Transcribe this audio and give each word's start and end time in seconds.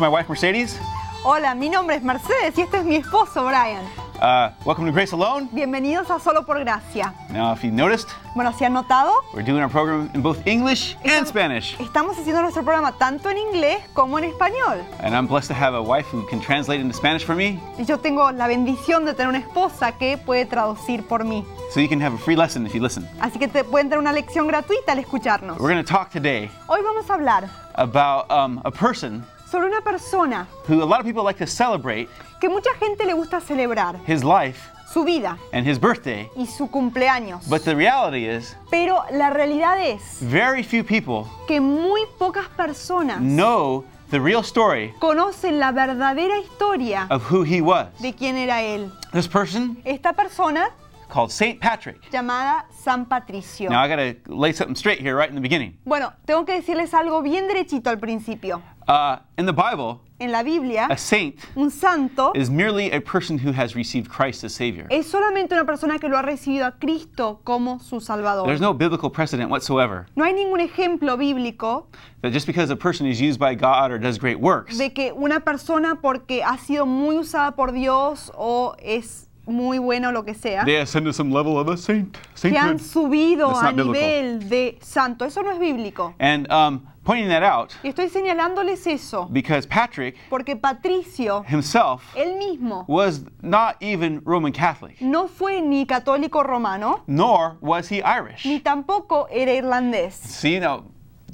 is 0.00 0.02
my 0.02 0.08
wife 0.08 0.28
Mercedes. 0.28 0.78
Hola, 1.22 1.54
mi 1.54 1.68
nombre 1.68 1.96
es 1.96 2.02
Mercedes 2.02 2.56
y 2.56 2.62
este 2.62 2.78
es 2.78 2.84
mi 2.84 2.96
esposo 2.96 3.44
Brian. 3.44 3.84
Uh, 4.22 4.50
welcome 4.64 4.86
to 4.86 4.92
Grace 4.92 5.12
Alone. 5.12 5.48
Bienvenidos 5.52 6.10
a 6.10 6.18
Solo 6.18 6.42
por 6.44 6.58
Gracia. 6.60 7.14
Now, 7.30 7.52
if 7.52 7.62
you 7.62 7.70
noticed, 7.70 8.08
Bueno, 8.34 8.52
si 8.52 8.64
han 8.64 8.72
notado, 8.72 9.12
we're 9.34 9.42
doing 9.42 9.62
our 9.62 9.68
program 9.68 10.10
in 10.14 10.22
both 10.22 10.46
English 10.46 10.96
and 11.04 11.26
Spanish. 11.26 11.76
estamos 11.78 12.16
haciendo 12.18 12.40
nuestro 12.42 12.62
programa 12.62 12.92
tanto 12.92 13.28
en 13.28 13.38
inglés 13.38 13.78
como 13.92 14.18
en 14.18 14.24
español. 14.24 14.82
And 15.00 15.14
I'm 15.14 15.26
blessed 15.26 15.48
to 15.48 15.54
have 15.54 15.74
a 15.74 15.82
wife 15.82 16.06
who 16.10 16.26
can 16.28 16.40
translate 16.40 16.80
into 16.80 16.94
Spanish 16.94 17.24
for 17.24 17.34
me, 17.34 17.60
Y 17.78 17.84
yo 17.84 17.98
tengo 17.98 18.30
la 18.32 18.46
bendición 18.46 19.04
de 19.04 19.12
tener 19.14 19.28
una 19.28 19.38
esposa 19.38 19.92
que 19.92 20.16
puede 20.16 20.46
traducir 20.46 21.06
por 21.06 21.24
mí. 21.24 21.44
so 21.70 21.80
you 21.80 21.88
can 21.88 22.00
have 22.00 22.14
a 22.14 22.18
free 22.18 22.36
lesson 22.36 22.66
if 22.66 22.74
you 22.74 22.80
listen. 22.80 23.06
Así 23.20 23.38
que 23.38 23.48
te 23.48 23.64
pueden 23.64 23.88
tener 23.88 23.98
una 23.98 24.12
lección 24.12 24.46
gratuita 24.46 24.92
al 24.92 24.98
escucharnos. 24.98 25.58
We're 25.58 25.72
going 25.72 25.84
to 25.84 25.90
talk 25.90 26.10
today 26.10 26.50
Hoy 26.68 26.80
vamos 26.82 27.08
a 27.10 27.14
hablar 27.14 27.48
about 27.74 28.30
um, 28.30 28.60
a 28.64 28.70
person 28.70 29.24
sobre 29.50 29.66
una 29.66 29.80
persona 29.80 30.46
who 30.68 30.82
a 30.82 30.86
lot 30.86 31.00
of 31.00 31.04
people 31.06 31.22
like 31.24 31.38
to 31.38 31.46
celebrate 31.46 32.08
que 32.40 32.48
mucha 32.48 32.70
gente 32.78 33.04
le 33.04 33.14
gusta 33.14 33.40
celebrar 33.40 33.96
his 34.06 34.22
life 34.22 34.70
su 34.92 35.04
vida 35.04 35.36
and 35.52 35.66
his 35.66 35.78
birthday. 35.78 36.28
y 36.36 36.46
su 36.46 36.68
cumpleaños. 36.68 37.48
But 37.48 37.62
the 37.64 37.74
reality 37.76 38.26
is, 38.26 38.56
Pero 38.70 39.04
la 39.12 39.30
realidad 39.30 39.80
es 39.80 40.18
very 40.20 40.62
few 40.62 40.82
people 40.84 41.30
que 41.46 41.60
muy 41.60 42.02
pocas 42.18 42.48
personas 42.56 43.18
know 43.20 43.84
the 44.10 44.20
real 44.20 44.42
story 44.42 44.92
conocen 45.00 45.58
la 45.60 45.70
verdadera 45.72 46.38
historia 46.40 47.06
of 47.10 47.22
who 47.30 47.44
he 47.44 47.60
was. 47.60 47.86
de 48.00 48.12
quién 48.12 48.36
era 48.36 48.62
él. 48.62 48.90
This 49.12 49.28
person 49.28 49.76
Esta 49.84 50.12
persona 50.12 50.70
called 51.08 51.30
Saint 51.30 51.60
Patrick. 51.60 52.00
llamada 52.10 52.66
San 52.72 53.04
Patricio. 53.06 53.70
Now 53.70 53.82
I 53.84 53.88
got 53.88 53.96
to 53.96 54.14
lay 54.34 54.52
something 54.52 54.74
straight 54.76 55.00
here 55.00 55.14
right 55.16 55.28
in 55.28 55.34
the 55.36 55.40
beginning. 55.40 55.76
Bueno, 55.84 56.12
tengo 56.24 56.44
que 56.44 56.54
decirles 56.54 56.94
algo 56.94 57.22
bien 57.22 57.46
derechito 57.48 57.90
al 57.90 57.98
principio. 57.98 58.60
Uh, 58.90 59.20
in 59.38 59.46
the 59.46 59.52
Bible, 59.52 60.00
En 60.18 60.32
la 60.32 60.42
Biblia, 60.42 60.88
a 60.90 60.96
saint 60.98 61.36
un 61.56 61.70
santo 61.70 62.32
is 62.34 62.50
merely 62.50 62.90
a 62.90 63.00
person 63.00 63.38
who 63.38 63.52
has 63.52 63.76
received 63.76 64.10
Christ 64.10 64.42
as 64.42 64.52
Savior. 64.52 64.86
es 64.90 65.06
solamente 65.06 65.52
una 65.52 65.64
persona 65.64 65.96
que 66.00 66.08
lo 66.08 66.16
ha 66.18 66.22
recibido 66.22 66.66
a 66.66 66.72
Cristo 66.72 67.40
como 67.44 67.78
su 67.78 68.00
Salvador. 68.00 68.46
There's 68.46 68.60
no 68.60 68.74
biblical 68.74 69.08
precedent 69.08 69.48
whatsoever 69.48 70.06
No 70.16 70.24
hay 70.24 70.32
ningún 70.32 70.58
ejemplo 70.60 71.16
bíblico 71.16 71.86
that 72.22 72.32
just 72.32 72.48
because 72.48 72.70
a 72.70 72.76
person 72.76 73.06
is 73.06 73.20
used 73.20 73.38
by 73.38 73.54
God 73.54 73.92
or 73.92 73.98
does 73.98 74.18
great 74.18 74.40
works, 74.40 74.76
de 74.76 74.90
que 74.90 75.12
una 75.12 75.38
persona 75.38 76.00
porque 76.02 76.42
ha 76.42 76.58
sido 76.58 76.84
muy 76.84 77.16
usada 77.16 77.54
por 77.54 77.70
Dios 77.70 78.32
o 78.34 78.74
es 78.82 79.28
muy 79.46 79.78
buena 79.78 80.08
o 80.08 80.12
lo 80.12 80.24
que 80.24 80.34
sea, 80.34 80.64
they 80.64 80.76
ascend 80.80 81.06
to 81.06 81.12
some 81.12 81.30
level 81.32 81.56
of 81.58 81.68
a 81.68 81.76
saint. 81.76 82.12
que 82.40 82.58
han 82.58 82.78
Sainthood. 82.78 82.80
subido 82.80 83.48
That's 83.48 83.60
a 83.60 83.64
not 83.72 83.76
biblical. 83.76 83.92
nivel 83.94 84.48
de 84.48 84.78
santo. 84.82 85.24
Eso 85.24 85.42
no 85.42 85.50
es 85.52 85.58
bíblico. 85.60 86.14
And 86.18 86.50
um, 86.52 86.86
pointing 87.10 87.28
that 87.28 87.42
out 87.42 87.74
Y 87.82 87.88
estoy 87.88 88.08
señalándoles 88.08 88.86
eso 88.86 89.26
because 89.32 89.66
Patrick 89.66 90.16
porque 90.28 90.54
Patricio, 90.54 91.42
himself 91.42 92.02
él 92.14 92.38
mismo, 92.38 92.84
was 92.86 93.24
not 93.42 93.76
even 93.80 94.20
Roman 94.24 94.52
Catholic, 94.52 95.00
no 95.00 95.26
fue 95.26 95.60
ni 95.60 95.86
católico 95.86 96.44
romano, 96.44 97.02
nor 97.08 97.56
was 97.60 97.88
he 97.88 98.00
Irish. 98.02 98.44
ni 98.44 98.60
tampoco 98.60 99.26
era 99.30 99.52
irlandés. 99.52 100.12
See, 100.12 100.60
now 100.60 100.84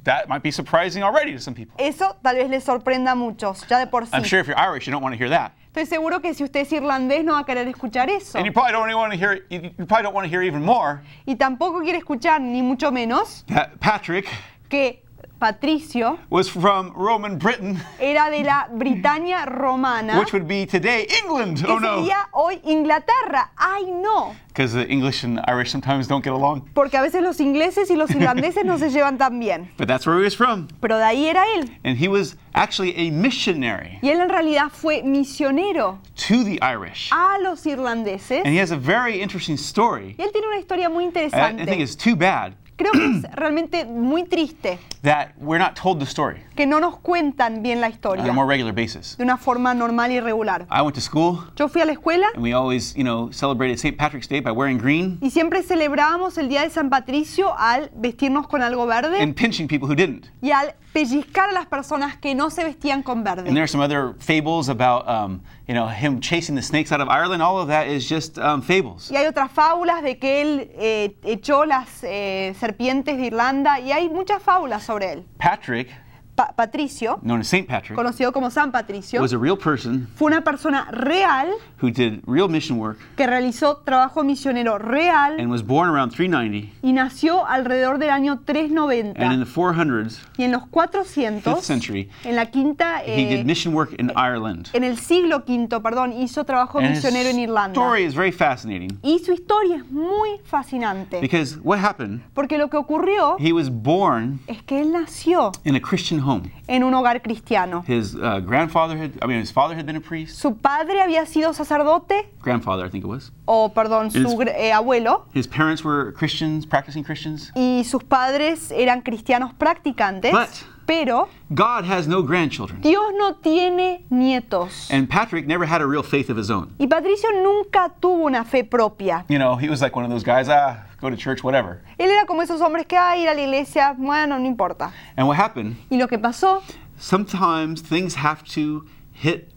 that 0.04 0.28
might 0.28 0.42
be 0.42 0.50
surprising 0.50 1.02
already 1.02 1.32
to 1.32 1.40
some 1.40 1.54
people. 1.54 1.74
Eso 1.78 2.16
tal 2.22 2.36
vez 2.36 2.48
les 2.48 2.64
sorprenda 2.64 3.12
a 3.12 3.14
muchos, 3.14 3.66
ya 3.68 3.78
de 3.78 3.86
por 3.86 4.04
sí. 4.06 4.10
I'm 4.14 4.24
sure 4.24 4.40
if 4.40 4.46
you're 4.46 4.58
Irish, 4.58 4.86
you 4.86 4.92
don't 4.92 5.02
want 5.02 5.12
to 5.12 5.18
hear 5.18 5.28
that. 5.28 5.52
Estoy 5.74 5.84
seguro 5.84 6.20
que 6.20 6.32
si 6.32 6.42
usted 6.42 6.60
es 6.60 6.72
irlandés 6.72 7.22
no 7.22 7.32
va 7.32 7.40
a 7.40 7.44
querer 7.44 7.68
escuchar 7.68 8.08
eso. 8.08 8.38
And 8.38 8.46
you 8.46 8.52
probably 8.52 8.72
don't 8.72 8.96
want 8.96 9.12
to 9.12 9.18
hear. 9.18 9.44
You 9.50 9.70
probably 9.84 10.04
don't 10.04 10.14
want 10.14 10.24
to 10.24 10.30
hear 10.30 10.42
even 10.42 10.62
more 10.62 11.02
Y 11.26 11.34
tampoco 11.34 11.82
quiere 11.82 11.98
escuchar, 11.98 12.40
ni 12.40 12.62
mucho 12.62 12.90
menos, 12.90 13.44
that 13.48 13.78
Patrick 13.78 14.26
que 14.68 15.05
Patricio 15.38 16.18
was 16.30 16.48
from 16.48 16.92
Roman 16.96 17.38
Britain, 17.38 17.78
era 18.00 18.30
de 18.30 18.42
la 18.42 18.68
Britania 18.72 19.44
romana, 19.46 20.18
which 20.18 20.32
would 20.32 20.48
be 20.48 20.64
today 20.66 21.06
England. 21.22 21.58
que 21.62 21.68
Oh 21.70 21.78
no, 21.78 21.98
sería 22.02 22.26
hoy 22.32 22.60
Inglaterra. 22.64 23.50
¡Ay, 23.56 23.84
no! 23.90 24.34
because 24.48 24.72
the 24.72 24.88
English 24.88 25.22
and 25.22 25.38
Irish 25.48 25.70
sometimes 25.70 26.08
don't 26.08 26.24
get 26.24 26.32
along. 26.32 26.62
Porque 26.74 26.94
a 26.96 27.02
veces 27.02 27.22
los 27.22 27.38
ingleses 27.40 27.90
y 27.90 27.94
los 27.96 28.10
irlandeses 28.10 28.64
no 28.64 28.78
se 28.78 28.88
llevan 28.88 29.18
tan 29.18 29.38
bien. 29.38 29.68
But 29.76 29.86
that's 29.88 30.06
where 30.06 30.16
he 30.18 30.24
was 30.24 30.34
from, 30.34 30.68
Pero 30.80 30.96
de 30.96 31.04
ahí 31.04 31.26
era 31.26 31.44
él. 31.58 31.68
and 31.84 31.98
he 31.98 32.08
was 32.08 32.36
actually 32.54 32.94
a 32.96 33.10
missionary 33.10 33.98
Y 34.02 34.08
él 34.08 34.20
en 34.20 34.30
realidad 34.30 34.70
fue 34.72 35.02
misionero 35.02 35.98
to 36.16 36.42
the 36.44 36.58
Irish. 36.62 37.10
a 37.12 37.38
los 37.42 37.66
irlandeses. 37.66 38.42
And 38.46 38.54
he 38.54 38.58
has 38.58 38.70
a 38.70 38.78
very 38.78 39.20
interesting 39.20 39.56
story. 39.58 40.14
Y 40.18 40.24
él 40.24 40.32
tiene 40.32 40.46
una 40.48 40.58
historia 40.58 40.88
muy 40.88 41.04
I, 41.04 41.08
I 41.08 41.10
think 41.10 41.34
interesante. 41.34 41.80
it's 41.82 41.94
too 41.94 42.16
bad 42.16 42.54
Creo 42.76 42.92
que 42.92 43.06
es 43.06 43.22
realmente 43.34 43.84
muy 43.84 44.24
triste 44.24 44.78
that 45.02 45.28
we're 45.38 45.58
not 45.62 45.74
told 45.80 45.98
the 45.98 46.04
story 46.06 46.40
que 46.54 46.66
no 46.66 46.78
nos 46.80 46.98
cuentan 46.98 47.62
bien 47.62 47.80
la 47.80 47.86
on 47.86 47.92
historia 47.92 48.24
a 48.24 48.32
more 48.32 48.46
regular 48.46 48.74
basis. 48.74 49.16
de 49.16 49.24
una 49.24 49.36
forma 49.36 49.72
normal 49.74 50.10
y 50.12 50.20
regular. 50.20 50.66
I 50.70 50.82
went 50.82 50.94
to 50.94 51.00
school, 51.00 51.38
Yo 51.56 51.68
fui 51.68 51.80
a 51.82 51.84
la 51.84 51.92
escuela 51.92 52.26
and 52.34 52.42
we 52.42 52.52
always, 52.52 52.94
you 52.94 53.02
know, 53.04 53.30
celebrated 53.32 53.78
St. 53.78 53.96
Patrick's 53.96 54.28
Day 54.28 54.40
by 54.40 54.50
wearing 54.50 54.78
green 54.78 55.18
y 55.22 55.30
siempre 55.30 55.62
celebrábamos 55.62 56.36
el 56.38 56.48
Día 56.48 56.62
de 56.62 56.70
San 56.70 56.90
Patricio 56.90 57.54
al 57.58 57.90
vestirnos 57.94 58.46
con 58.48 58.62
algo 58.62 58.86
verde 58.86 59.20
and 59.20 59.34
pinching 59.34 59.66
people 59.68 59.88
who 59.88 59.94
didn't. 59.94 60.30
y 60.42 60.50
al 60.50 60.74
pellizcar 60.92 61.50
a 61.50 61.52
las 61.52 61.66
personas 61.66 62.16
que 62.16 62.34
no 62.34 62.50
se 62.50 62.64
vestían 62.64 63.02
con 63.02 63.22
verde. 63.22 63.42
And 63.48 63.54
there 63.54 63.62
are 63.62 63.68
some 63.68 63.82
other 63.82 64.14
fables 64.18 64.68
about, 64.68 65.06
um, 65.08 65.40
you 65.66 65.74
know, 65.74 65.88
him 65.88 66.20
chasing 66.20 66.54
the 66.54 66.62
snakes 66.62 66.92
out 66.92 67.00
of 67.00 67.08
Ireland. 67.08 67.42
All 67.42 67.58
of 67.58 67.68
that 67.68 67.88
is 67.88 68.08
just 68.08 68.38
um, 68.38 68.62
fables. 68.62 69.10
Y 69.10 69.16
hay 69.16 69.26
otras 69.26 69.50
fábulas 69.50 70.02
de 70.02 70.18
que 70.18 70.42
él 70.42 70.70
eh, 70.74 71.16
echó 71.24 71.64
las 71.64 72.04
eh, 72.04 72.54
serpientes 72.58 73.16
de 73.16 73.26
Irlanda 73.26 73.80
y 73.80 73.92
hay 73.92 74.08
muchas 74.08 74.42
fábulas 74.42 74.84
sobre 74.84 75.12
él. 75.12 75.24
Patrick, 75.38 75.88
Pa- 76.36 76.52
Patricio, 76.54 77.18
known 77.22 77.40
as 77.40 77.48
Saint 77.48 77.66
Patrick, 77.66 77.96
conocido 77.96 78.30
como 78.32 78.50
San 78.50 78.70
Patricio, 78.70 79.22
was 79.22 79.32
a 79.32 79.38
real 79.38 79.56
person 79.56 80.06
fue 80.16 80.26
una 80.28 80.42
persona 80.44 80.86
real 80.92 81.48
who 81.80 81.90
did 81.90 82.20
real 82.26 82.46
mission 82.48 82.78
work 82.78 82.98
que 83.16 83.26
realizó 83.26 83.78
trabajo 83.78 84.22
misionero 84.22 84.78
real 84.78 85.40
and 85.40 85.50
was 85.50 85.62
born 85.62 85.88
around 85.88 86.10
390. 86.12 86.70
y 86.82 86.92
nació 86.92 87.46
alrededor 87.46 87.98
del 87.98 88.10
año 88.10 88.32
And 88.32 88.40
in 88.40 88.44
390. 88.46 89.44
the 89.44 89.50
400s, 89.50 90.18
Y 90.36 90.44
en 90.44 90.52
los 90.52 90.66
400, 90.68 91.54
fifth 91.54 91.64
century, 91.64 92.10
en 92.24 92.36
la 92.36 92.46
quinta, 92.50 93.02
he 93.02 93.22
eh, 93.32 93.36
did 93.38 93.46
mission 93.46 93.72
work 93.74 93.94
in 93.98 94.10
Ireland. 94.14 94.68
en 94.74 94.84
el 94.84 94.98
siglo 94.98 95.42
V, 95.46 95.80
perdón, 95.80 96.12
hizo 96.12 96.44
trabajo 96.44 96.78
And 96.80 96.90
misionero 96.90 97.30
en 97.30 97.38
Irlanda. 97.38 97.72
story 97.80 98.04
is 98.04 98.14
very 98.14 98.30
fascinating 98.32 98.98
Y 99.02 99.20
su 99.20 99.32
historia 99.32 99.76
es 99.76 99.90
muy 99.90 100.38
fascinante. 100.44 101.18
because 101.20 101.56
what 101.62 101.78
happened, 101.78 102.20
Porque 102.34 102.58
lo 102.58 102.68
que 102.68 102.76
ocurrió 102.76 103.36
he 103.38 103.52
was 103.54 103.70
born 103.70 104.38
es 104.46 104.62
que 104.62 104.80
él 104.82 104.92
nació 104.92 105.52
in 105.64 105.74
a 105.76 105.80
Christian 105.80 106.20
home. 106.26 106.50
en 106.68 106.82
un 106.82 106.92
hogar 106.94 107.22
cristiano. 107.22 107.84
His 107.86 108.14
uh, 108.14 108.40
grandfather 108.40 108.96
had, 108.98 109.12
I 109.22 109.26
mean, 109.26 109.40
his 109.40 109.52
father 109.52 109.74
had 109.76 109.84
been 109.86 109.96
a 109.96 110.00
priest. 110.00 110.36
Su 110.38 110.56
padre 110.56 111.00
había 111.00 111.24
sido 111.26 111.52
sacerdote, 111.54 112.28
Grandfather, 112.42 112.84
I 112.86 112.90
think 112.90 113.04
it 113.04 113.08
was. 113.08 113.32
o 113.44 113.72
perdón, 113.72 114.10
su 114.10 114.18
His- 114.18 114.34
gr- 114.34 114.48
eh, 114.54 114.72
abuelo, 114.72 115.26
His 115.34 115.46
parents 115.46 115.84
were 115.84 116.12
Christians, 116.12 116.66
practicing 116.66 117.04
Christians. 117.04 117.52
y 117.54 117.84
sus 117.84 118.02
padres 118.04 118.70
eran 118.72 119.02
cristianos 119.02 119.52
practicantes, 119.54 120.32
But- 120.32 120.75
pero 120.86 121.28
God 121.52 121.84
has 121.84 122.06
no 122.06 122.22
grandchildren. 122.22 122.80
Dios 122.80 123.12
no 123.16 123.34
tiene 123.34 124.04
nietos. 124.10 124.88
And 124.90 125.08
Patrick 125.08 125.46
never 125.46 125.66
had 125.66 125.80
a 125.80 125.86
real 125.86 126.02
faith 126.02 126.30
of 126.30 126.36
his 126.36 126.50
own. 126.50 126.72
Y 126.78 126.86
Patricio 126.86 127.30
nunca 127.42 127.92
tuvo 128.00 128.24
una 128.26 128.44
fe 128.44 128.62
propia. 128.62 129.24
You 129.28 129.38
know, 129.38 129.56
he 129.56 129.68
was 129.68 129.82
like 129.82 129.94
one 129.96 130.04
of 130.04 130.10
those 130.10 130.24
guys, 130.24 130.48
ah, 130.48 130.84
go 131.00 131.10
to 131.10 131.16
church, 131.16 131.42
whatever. 131.42 131.82
Él 131.98 132.08
era 132.10 132.24
como 132.26 132.42
esos 132.42 132.60
hombres 132.60 132.86
que, 132.86 132.96
ah, 132.96 133.16
ir 133.16 133.28
a 133.28 133.34
la 133.34 133.42
iglesia, 133.42 133.94
bueno, 133.98 134.38
no 134.38 134.46
importa. 134.46 134.92
And 135.16 135.26
what 135.26 135.36
happened, 135.36 135.76
Y 135.90 135.98
lo 135.98 136.06
que 136.06 136.18
pasó 136.18 136.62
sometimes 136.98 137.82
things 137.82 138.14
have 138.14 138.42
to 138.44 138.86
hit 139.12 139.52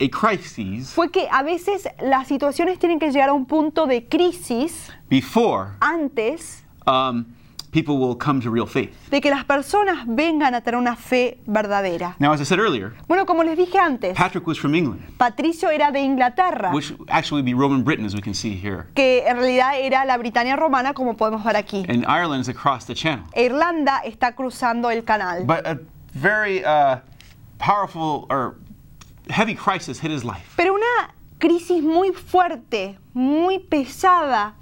a 0.00 0.08
crisis 0.08 0.92
fue 0.92 1.10
que 1.10 1.28
a 1.30 1.42
veces 1.42 1.88
las 2.00 2.26
situaciones 2.26 2.78
tienen 2.78 2.98
que 2.98 3.10
llegar 3.10 3.28
a 3.28 3.32
un 3.32 3.46
punto 3.46 3.86
de 3.86 4.06
crisis 4.08 4.90
before 5.08 5.76
antes 5.80 6.64
um, 6.86 7.24
people 7.72 7.96
will 7.98 8.14
come 8.14 8.40
to 8.40 8.50
real 8.50 8.66
faith. 8.66 8.92
de 9.10 9.20
que 9.20 9.30
las 9.30 9.44
personas 9.44 10.04
vengan 10.06 10.54
a 10.54 10.60
tener 10.60 10.78
una 10.78 10.94
fe 10.94 11.38
verdadera. 11.46 12.14
Now, 12.20 12.32
as 12.32 12.40
I 12.40 12.44
said 12.44 12.60
earlier, 12.60 12.92
Bueno, 13.08 13.26
como 13.26 13.42
les 13.42 13.56
dije 13.56 13.78
antes, 13.78 14.14
Patrick 14.16 14.46
was 14.46 14.58
from 14.58 14.74
England, 14.74 15.00
Patricio 15.18 15.70
era 15.70 15.90
de 15.90 16.00
Inglaterra, 16.00 16.70
which 16.72 16.92
actually 17.08 17.40
would 17.42 17.46
be 17.46 17.54
Roman 17.54 17.82
Britain, 17.82 18.04
as 18.04 18.14
we 18.14 18.20
can 18.20 18.34
see 18.34 18.54
here. 18.54 18.86
que 18.94 19.24
en 19.26 19.36
realidad 19.38 19.80
era 19.80 20.04
la 20.04 20.16
Britania 20.18 20.54
romana, 20.54 20.92
como 20.92 21.16
podemos 21.16 21.42
ver 21.42 21.56
aquí. 21.56 21.84
And 21.88 22.04
Ireland 22.06 22.42
is 22.42 22.48
across 22.48 22.84
the 22.86 22.94
channel. 22.94 23.24
Irlanda 23.34 24.02
está 24.04 24.34
cruzando 24.36 24.90
el 24.90 25.02
canal. 25.02 25.44
But 25.46 25.66
a 25.66 25.78
very 26.14 26.62
uh, 26.64 26.98
powerful 27.58 28.26
or 28.28 28.56
heavy 29.30 29.54
crisis 29.54 29.98
hit 29.98 30.10
his 30.10 30.24
life. 30.24 30.52
Pero 30.56 30.74
una 30.74 31.14
crisis 31.38 31.82
muy 31.82 32.12
fuerte, 32.12 32.98
muy 33.14 33.58
pesada, 33.58 34.54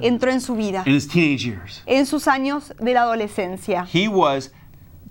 entró 0.00 0.30
en 0.30 0.40
su 0.40 0.54
vida, 0.54 0.82
In 0.86 0.94
his 0.94 1.06
teenage 1.08 1.44
years, 1.46 1.82
en 1.86 2.06
sus 2.06 2.26
años 2.28 2.72
de 2.78 2.92
la 2.94 3.02
adolescencia. 3.02 3.86
he 3.92 4.08
was 4.08 4.52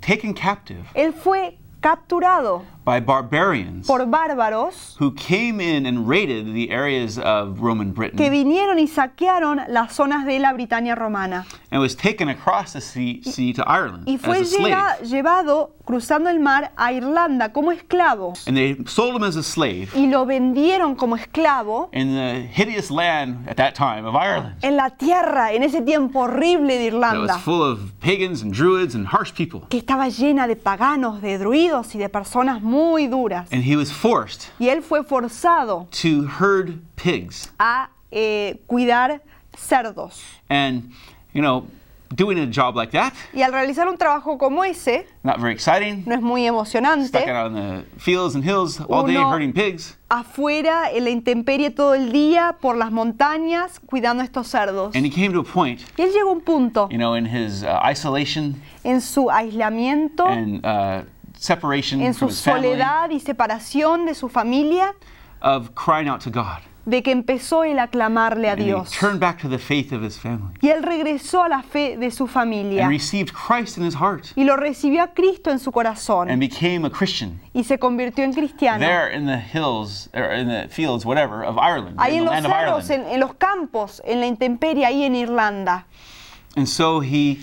taken 0.02 0.34
captive. 0.34 0.84
Él 0.94 1.14
fue 1.14 1.58
capturado 1.82 2.64
by 2.86 3.00
barbarians 3.02 3.88
por 3.88 4.06
bárbaros 4.06 4.96
who 5.00 5.12
came 5.16 5.60
in 5.60 5.86
and 5.88 6.08
raided 6.08 6.54
the 6.54 6.70
areas 6.72 7.18
of 7.18 7.60
Roman 7.60 7.88
que 7.94 8.10
Britain 8.10 8.32
vinieron 8.32 8.78
y 8.80 8.88
saquearon 8.88 9.60
las 9.70 9.94
zonas 9.96 10.26
de 10.26 10.40
la 10.40 10.54
Britania 10.54 10.94
romana. 10.96 11.46
and 11.72 11.82
was 11.82 11.96
taken 11.96 12.30
across 12.30 12.74
the 12.74 12.82
sea, 12.82 13.22
sea 13.24 13.52
to 13.54 13.64
Ireland 13.68 14.08
Y 14.08 14.16
as 14.16 14.22
fue 14.22 14.38
a 14.42 14.46
slave. 14.46 14.64
llega- 14.70 14.98
llevado 15.02 15.72
cruzando 15.84 16.30
el 16.30 16.40
mar 16.40 16.72
a 16.78 16.92
Irlanda 16.94 17.52
como 17.54 17.72
esclavo. 17.72 18.34
And 18.48 18.56
they 18.58 18.76
sold 18.88 19.16
him 19.16 19.24
as 19.24 19.36
a 19.36 19.44
slave 19.44 19.90
Y 19.96 20.08
lo 20.08 20.26
vendieron 20.26 20.96
como 20.96 21.16
esclavo 21.16 21.90
in 21.94 22.14
the 22.16 22.48
hideous 22.54 22.90
land 22.92 23.48
at 23.50 23.56
that 23.58 23.74
time 23.76 24.06
of 24.08 24.16
Ireland. 24.16 24.56
en 24.64 24.76
la 24.78 24.90
tierra, 24.92 25.54
en 25.54 25.64
ese 25.64 25.82
tiempo 25.82 26.22
horrible 26.22 26.78
de 26.78 26.90
That 26.92 26.94
was 27.02 27.14
Irlanda, 27.14 27.38
full 27.40 27.62
of 27.64 27.80
pagans 28.00 28.42
and 28.42 28.54
druids 28.54 28.96
and 28.96 29.08
harsh 29.08 29.32
people. 29.34 29.62
que 29.70 29.78
estaba 29.80 30.08
llena 30.10 30.48
de 30.48 30.56
paganos, 30.56 31.22
de 31.22 31.38
druidos 31.38 31.94
y 31.96 31.98
de 32.00 32.10
personas 32.10 32.62
muy 32.62 32.75
duras. 33.10 33.48
And 33.52 33.64
he 33.64 33.76
was 33.76 33.92
forced 33.92 34.50
Y 34.60 34.70
él 34.70 34.82
fue 34.82 35.04
forzado 35.04 35.88
to 36.02 36.28
herd 36.28 36.80
pigs. 36.96 37.52
a 37.60 37.90
eh, 38.12 38.60
cuidar 38.68 39.22
cerdos. 39.58 40.22
And, 40.50 40.92
you 41.34 41.42
know, 41.42 41.66
doing 42.16 42.38
a 42.40 42.46
job 42.46 42.76
like 42.76 42.92
that, 42.92 43.14
Y 43.34 43.42
al 43.42 43.52
realizar 43.52 43.88
un 43.88 43.98
trabajo 43.98 44.38
como 44.38 44.64
ese, 44.64 45.06
not 45.24 45.40
very 45.40 45.54
exciting. 45.54 46.04
no 46.06 46.14
es 46.16 46.22
muy 46.22 46.42
Stuck 46.44 46.54
emocionante, 46.54 47.18
out 47.30 47.48
on 47.48 47.54
the 47.56 47.86
fields 48.00 48.36
and 48.36 48.44
hills 48.44 48.80
all 48.80 49.06
day 49.06 49.16
Uno- 49.18 49.32
herding 49.32 49.52
pigs. 49.54 49.98
afuera 50.08 50.92
en 50.92 51.04
la 51.04 51.10
intemperie 51.10 51.72
todo 51.72 51.94
el 51.96 52.12
día, 52.12 52.56
por 52.62 52.78
las 52.78 52.92
montañas, 52.92 53.80
cuidando 53.80 54.24
estos 54.24 54.48
cerdos. 54.48 54.96
And 54.96 55.04
he 55.06 55.10
came 55.10 55.34
to 55.34 55.40
a 55.40 55.44
point, 55.44 55.82
Y 55.98 56.04
él 56.04 56.12
llegó 56.14 56.30
a 56.30 56.34
un 56.34 56.42
punto 56.42 56.88
you 56.92 56.98
know, 56.98 57.16
in 57.16 57.26
his 57.26 57.64
uh, 57.64 57.80
isolation 57.90 58.62
en 58.84 59.02
su 59.02 59.30
aislamiento, 59.32 60.26
and 60.28 60.64
uh, 60.64 61.04
separation 61.46 62.02
en 62.02 62.14
from 62.14 62.30
su 62.30 62.34
his 62.36 62.42
family, 62.42 62.70
soledad 62.70 63.10
y 63.12 63.20
separación 63.20 64.06
de 64.06 64.16
su 64.16 64.28
familia, 64.30 64.94
of 65.42 65.70
crying 65.76 66.08
out 66.10 66.22
to 66.22 66.30
God. 66.32 66.60
de 66.88 67.02
que 67.02 67.12
empezó 67.12 67.64
él 67.64 67.80
a 67.80 67.88
clamarle 67.88 68.48
a 68.48 68.52
And 68.52 68.62
he 68.62 68.66
Dios. 68.66 68.92
turned 68.92 69.20
back 69.20 69.42
to 69.42 69.50
the 69.50 69.58
faith 69.58 69.92
of 69.92 70.04
his 70.04 70.20
family 70.20 70.54
Y 70.62 70.70
él 70.70 70.84
regresó 70.84 71.42
a 71.44 71.50
la 71.50 71.64
fe 71.64 71.98
de 71.98 72.12
su 72.12 72.28
familia 72.28 72.84
and 72.84 72.92
received 72.92 73.34
Christ 73.34 73.78
in 73.80 73.84
his 73.84 73.96
heart 73.96 74.28
y 74.36 74.44
lo 74.44 74.56
recibió 74.56 75.02
a 75.02 75.08
Cristo 75.16 75.50
en 75.50 75.58
su 75.58 75.70
and 75.72 75.74
corazón 75.74 76.40
became 76.40 76.86
a 76.86 76.92
Christian 76.92 77.40
y 77.56 77.64
se 77.64 77.80
convirtió 77.80 78.24
en 78.24 78.34
cristiano. 78.34 78.78
there 78.86 79.10
in 79.12 79.26
the 79.26 79.36
hills 79.40 80.10
or 80.14 80.32
in 80.32 80.48
the 80.48 80.68
fields, 80.70 81.06
whatever, 81.08 81.44
of 81.44 81.58
Ireland, 81.58 81.96
Ahí 81.98 82.18
in 82.18 82.20
en 82.20 82.26
the 82.26 82.26
los 82.26 82.34
land 82.34 82.46
of 82.46 82.52
cerros, 82.52 82.90
Ireland. 82.92 83.08
en, 83.08 83.14
en 83.16 83.20
los 83.20 83.34
campos, 83.34 84.02
en 84.06 84.20
la 84.20 84.28
intemperie, 84.28 84.86
ahí 84.86 85.06
en 85.06 85.16
Irlanda. 85.16 85.88
And 86.56 86.68
so 86.68 87.00
he 87.02 87.40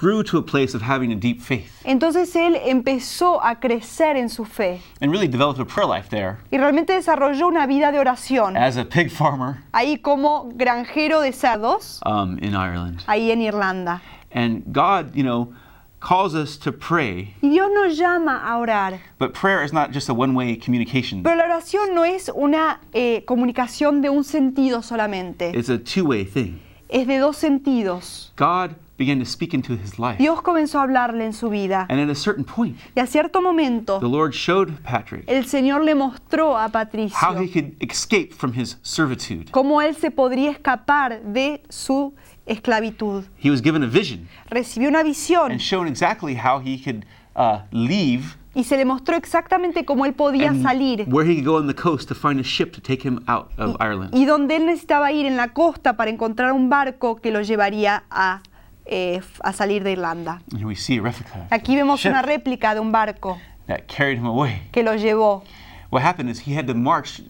grew 0.00 0.22
to 0.22 0.38
a 0.38 0.42
place 0.42 0.74
of 0.74 0.80
having 0.82 1.12
a 1.12 1.14
deep 1.16 1.40
faith 1.40 1.70
Entonces 1.84 2.34
él 2.36 2.56
empezó 2.64 3.42
a 3.44 3.56
crecer 3.60 4.16
en 4.16 4.28
su 4.30 4.44
fe 4.44 4.80
and 5.00 5.12
really 5.12 5.28
developed 5.28 5.60
a 5.60 5.64
prayer 5.66 5.86
life 5.88 6.08
there 6.08 6.38
y 6.50 6.56
realmente 6.58 6.92
desarrolló 6.94 7.48
una 7.48 7.66
vida 7.66 7.92
de 7.92 7.98
oración. 7.98 8.56
as 8.56 8.76
a 8.76 8.84
pig 8.84 9.10
farmer 9.10 9.58
Ahí 9.72 9.98
como 9.98 10.48
granjero 10.54 11.20
de 11.20 11.32
cerdos, 11.32 12.00
um, 12.06 12.38
in 12.42 12.54
Ireland. 12.54 13.02
ahí 13.06 13.30
en 13.30 13.42
Irlanda. 13.42 14.00
And 14.32 14.62
God, 14.72 15.14
you 15.14 15.24
know, 15.24 15.52
calls 16.00 16.34
us 16.34 16.56
to 16.60 16.72
pray, 16.72 17.34
Y 17.42 17.48
Dios 17.50 17.68
nos 17.74 17.98
llama 17.98 18.40
a 18.44 18.56
orar. 18.58 19.00
but 19.18 19.34
prayer 19.34 19.62
is 19.64 19.72
not 19.72 19.90
just 19.92 20.08
a 20.08 20.14
one 20.14 20.34
way 20.34 20.56
communication, 20.56 21.22
Pero 21.22 21.36
la 21.36 21.44
oración 21.44 21.94
no 21.94 22.04
es 22.04 22.30
una 22.34 22.80
eh, 22.94 23.24
comunicación 23.26 24.00
de 24.00 24.08
un 24.08 24.24
sentido 24.24 24.82
solamente, 24.82 25.50
it's 25.54 25.68
a 25.68 25.76
two 25.78 26.04
way 26.06 26.24
thing. 26.24 26.58
es 26.88 27.06
de 27.06 27.18
dos 27.18 27.36
sentidos. 27.36 28.32
God 28.36 28.76
began 29.00 29.18
to 29.18 29.24
speak 29.24 29.54
into 29.54 29.72
his 29.72 29.98
life. 29.98 30.18
Dios 30.18 30.42
comenzó 30.42 30.78
a 30.78 30.82
hablarle 30.82 31.24
en 31.24 31.32
su 31.32 31.48
vida 31.48 31.86
And 31.88 31.98
at 31.98 32.10
a 32.10 32.14
certain 32.14 32.44
point, 32.44 32.76
y 32.94 33.00
a 33.00 33.06
cierto 33.06 33.40
momento 33.40 33.98
the 33.98 34.06
Lord 34.06 34.34
showed 34.34 34.68
Patrick 34.84 35.24
el 35.26 35.46
Señor 35.46 35.82
le 35.84 35.94
mostró 35.94 36.56
a 36.58 36.64
how 36.64 36.68
he 36.68 36.70
Patricio 36.70 37.52
could 37.52 37.76
escape 37.80 38.34
from 38.34 38.52
his 38.52 38.76
servitude. 38.82 39.50
cómo 39.50 39.80
él 39.80 39.96
se 39.96 40.10
podría 40.10 40.50
escapar 40.50 41.22
de 41.22 41.62
su 41.70 42.12
esclavitud. 42.44 43.24
He 43.38 43.50
was 43.50 43.62
given 43.62 43.82
a 43.82 43.86
vision 43.86 44.28
Recibió 44.50 44.88
una 44.88 45.02
visión 45.02 45.50
and 45.50 45.60
shown 45.60 45.88
exactly 45.88 46.34
how 46.34 46.60
he 46.60 46.78
could 46.78 47.06
uh, 47.34 47.60
leave 47.72 48.36
y 48.54 48.64
se 48.64 48.76
le 48.76 48.84
mostró 48.84 49.16
exactamente 49.16 49.84
cómo 49.84 50.04
él 50.04 50.12
podía 50.12 50.52
salir 50.60 51.06
where 51.08 51.24
he 51.24 51.36
could 51.36 51.46
go 51.46 51.56
on 51.56 51.68
the 51.68 51.74
coast 51.74 52.08
to 52.08 52.14
find 52.14 52.40
a 52.40 52.42
ship 52.42 52.72
to 52.72 52.80
take 52.80 53.06
him 53.06 53.22
out 53.28 53.48
of 53.58 53.76
Ireland. 53.80 54.14
y 54.14 54.26
donde 54.26 54.56
él 54.56 54.66
necesitaba 54.66 55.12
ir 55.12 55.24
en 55.24 55.36
la 55.36 55.52
costa 55.52 55.96
para 55.96 56.10
encontrar 56.10 56.52
un 56.52 56.68
barco 56.68 57.16
que 57.16 57.30
lo 57.30 57.42
llevaría 57.42 58.04
a, 58.10 58.42
eh, 58.86 59.20
a 59.42 59.52
salir 59.52 59.82
de 59.84 59.92
Irlanda. 59.92 60.42
And 60.52 60.64
we 60.64 60.74
see 60.74 60.98
a 60.98 61.02
replica 61.02 61.46
Aquí 61.50 61.76
vemos 61.76 62.04
una 62.04 62.22
réplica 62.22 62.74
de 62.74 62.80
un 62.80 62.92
barco 62.92 63.38
that 63.66 63.82
carried 63.86 64.18
him 64.18 64.26
away. 64.26 64.62
que 64.72 64.82
lo 64.82 64.94
llevó. 64.96 65.42
What 65.90 66.02
happened 66.02 66.30
is 66.30 66.46
he 66.46 66.56
had 66.56 66.66
to 66.66 66.74
march 66.74 67.22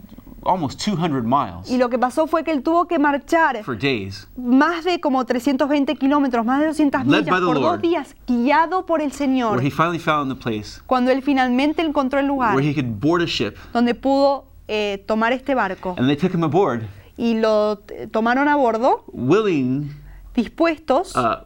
almost 0.42 0.80
200 0.80 1.22
miles 1.22 1.70
Y 1.70 1.76
lo 1.76 1.90
que 1.90 1.98
pasó 1.98 2.26
fue 2.26 2.44
que 2.44 2.50
él 2.50 2.62
tuvo 2.62 2.86
que 2.86 2.98
marchar 2.98 3.62
for 3.62 3.76
days 3.78 4.26
más 4.36 4.84
de 4.84 4.98
como 4.98 5.24
320 5.26 5.96
kilómetros, 5.96 6.46
más 6.46 6.60
de 6.60 6.66
200 6.68 7.06
Led 7.06 7.20
millas 7.24 7.40
por 7.40 7.54
dos 7.54 7.62
Lord. 7.62 7.80
días, 7.82 8.16
guiado 8.26 8.86
por 8.86 9.02
el 9.02 9.12
Señor. 9.12 9.52
where 9.56 9.66
he 9.66 9.70
finally 9.70 9.98
found 9.98 10.30
the 10.34 10.38
place 10.42 10.80
Cuando 10.86 11.10
él 11.10 11.20
finalmente 11.22 11.82
encontró 11.82 12.20
el 12.20 12.26
lugar 12.26 12.54
where 12.56 12.66
he 12.66 12.74
could 12.74 12.98
board 13.00 13.20
a 13.22 13.26
ship. 13.26 13.54
donde 13.74 13.94
pudo 13.94 14.46
eh, 14.68 15.04
tomar 15.06 15.32
este 15.34 15.54
barco 15.54 15.94
And 15.98 16.06
they 16.06 16.16
took 16.16 16.32
him 16.32 16.42
aboard, 16.44 16.84
y 17.18 17.34
lo 17.34 17.80
tomaron 18.10 18.48
a 18.48 18.56
bordo, 18.56 19.04
willing 19.12 19.94
dispuestos, 20.34 21.14
uh, 21.16 21.40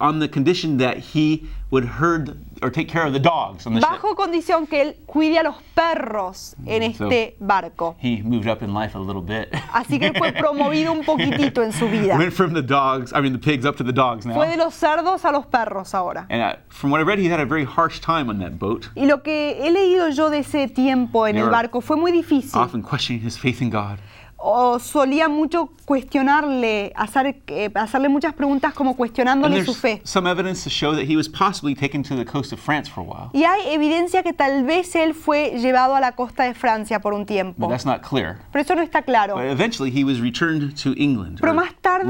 on 0.00 0.20
the 0.20 0.28
condition 0.28 0.78
that 0.78 0.96
he 0.98 1.42
would 1.70 1.84
herd 1.84 2.38
or 2.62 2.70
take 2.70 2.88
care 2.88 3.04
of 3.04 3.12
the 3.12 3.18
dogs 3.18 3.66
on 3.66 3.74
the 3.74 3.80
ship. 3.80 3.90
bajo 3.90 4.14
condición 4.14 4.66
que 4.68 4.80
él 4.80 4.96
cuide 5.06 5.38
a 5.40 5.42
los 5.42 5.56
perros 5.74 6.54
en 6.66 6.94
So- 6.94 7.08
este 7.10 7.36
barco. 7.40 7.96
He 8.00 8.22
moved 8.22 8.46
up 8.48 8.62
in 8.62 8.72
life 8.72 8.94
a 8.96 9.00
little 9.00 9.20
bit. 9.20 9.48
Así 9.72 9.98
que 9.98 10.12
fue 10.16 10.32
promovido 10.38 10.92
un 10.92 11.04
poquitito 11.04 11.62
en 11.64 11.72
su 11.72 11.88
vida. 11.88 12.16
Went 12.16 12.32
from 12.32 12.54
the 12.54 12.62
dogs, 12.62 13.12
I 13.12 13.20
mean 13.20 13.32
the 13.32 13.38
pigs, 13.40 13.66
up 13.66 13.76
to 13.76 13.84
the 13.84 13.92
dogs 13.92 14.24
now. 14.24 14.34
Fue 14.34 14.46
de 14.48 14.56
los 14.56 14.72
cerdos 14.74 15.24
a 15.24 15.32
los 15.32 15.46
perros 15.46 15.92
ahora. 15.94 16.26
And 16.30 16.40
uh, 16.42 16.56
from 16.68 16.90
what 16.92 17.00
I 17.00 17.04
read, 17.04 17.18
he 17.18 17.26
had 17.28 17.40
a 17.40 17.44
very 17.44 17.64
harsh 17.64 17.98
time 18.00 18.30
on 18.30 18.38
that 18.38 18.56
boat, 18.58 18.88
Y 18.94 19.04
lo 19.06 19.22
que 19.24 19.56
he 19.60 19.70
leído 19.72 20.08
yo 20.10 20.30
de 20.30 20.38
ese 20.38 20.68
tiempo 20.68 21.26
en 21.26 21.36
el 21.36 21.50
barco 21.50 21.80
fue 21.80 21.96
muy 21.96 22.12
difícil. 22.12 22.54
often 22.58 22.82
questioning 22.82 23.20
his 23.26 23.36
faith 23.36 23.60
in 23.60 23.68
God. 23.68 23.98
O 24.40 24.78
solía 24.78 25.28
mucho 25.28 25.70
cuestionarle, 25.84 26.92
hacer, 26.94 27.42
eh, 27.48 27.70
hacerle 27.74 28.08
muchas 28.08 28.34
preguntas 28.34 28.72
como 28.72 28.94
cuestionándole 28.96 29.64
su 29.64 29.74
fe. 29.74 30.00
some 30.04 30.30
evidence 30.30 30.62
to 30.62 30.70
show 30.70 30.94
that 30.94 31.06
he 31.10 31.16
was 31.16 31.28
possibly 31.28 31.74
taken 31.74 32.04
to 32.04 32.14
the 32.14 32.24
coast 32.24 32.52
of 32.52 32.60
France 32.60 32.88
for 32.88 33.00
a 33.00 33.04
while, 33.04 33.30
Y 33.32 33.42
hay 33.44 33.74
evidencia 33.74 34.22
que 34.22 34.32
tal 34.32 34.64
vez 34.64 34.94
él 34.94 35.12
fue 35.14 35.58
llevado 35.58 35.96
a 35.96 36.00
la 36.00 36.12
costa 36.12 36.44
de 36.44 36.54
Francia 36.54 37.00
por 37.00 37.14
un 37.14 37.22
but 37.22 37.26
tiempo. 37.28 37.68
that's 37.68 37.84
not 37.84 38.00
clear. 38.02 38.38
Pero 38.52 38.62
eso 38.62 38.74
no 38.76 38.82
está 38.82 39.02
claro. 39.02 39.34
But 39.34 39.46
eventually 39.46 39.90
he 39.90 40.04
was 40.04 40.20
returned 40.20 40.72
to 40.82 40.94
England, 40.96 41.40
Pero 41.40 41.52
más 41.54 41.74
tarde- 41.80 42.06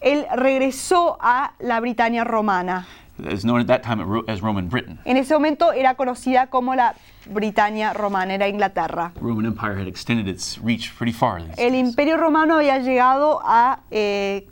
Él 0.00 0.26
regresó 0.36 1.16
a 1.20 1.52
la 1.60 1.80
Britania 1.80 2.24
romana. 2.24 2.86
As 3.26 3.44
known 3.44 3.60
at 3.60 3.66
that 3.66 3.82
time 3.82 4.00
as 4.28 4.40
Roman 4.42 4.68
Britain. 4.68 4.98
En 5.04 5.16
ese 5.16 5.32
momento 5.34 5.72
era 5.72 5.94
conocida 5.94 6.48
como 6.48 6.74
la 6.74 6.94
Britania 7.26 7.92
romana, 7.92 8.34
era 8.34 8.48
Inglaterra. 8.48 9.12
Roman 9.20 9.46
Empire 9.46 9.78
had 9.78 9.86
extended 9.86 10.28
its 10.28 10.58
reach 10.62 10.92
pretty 10.96 11.12
far. 11.12 11.40
El 11.56 11.74
imperio 11.74 12.16
romano 12.16 12.56
había 12.56 12.78
llegado 12.78 13.40
a 13.44 13.80
eh, 13.90 14.48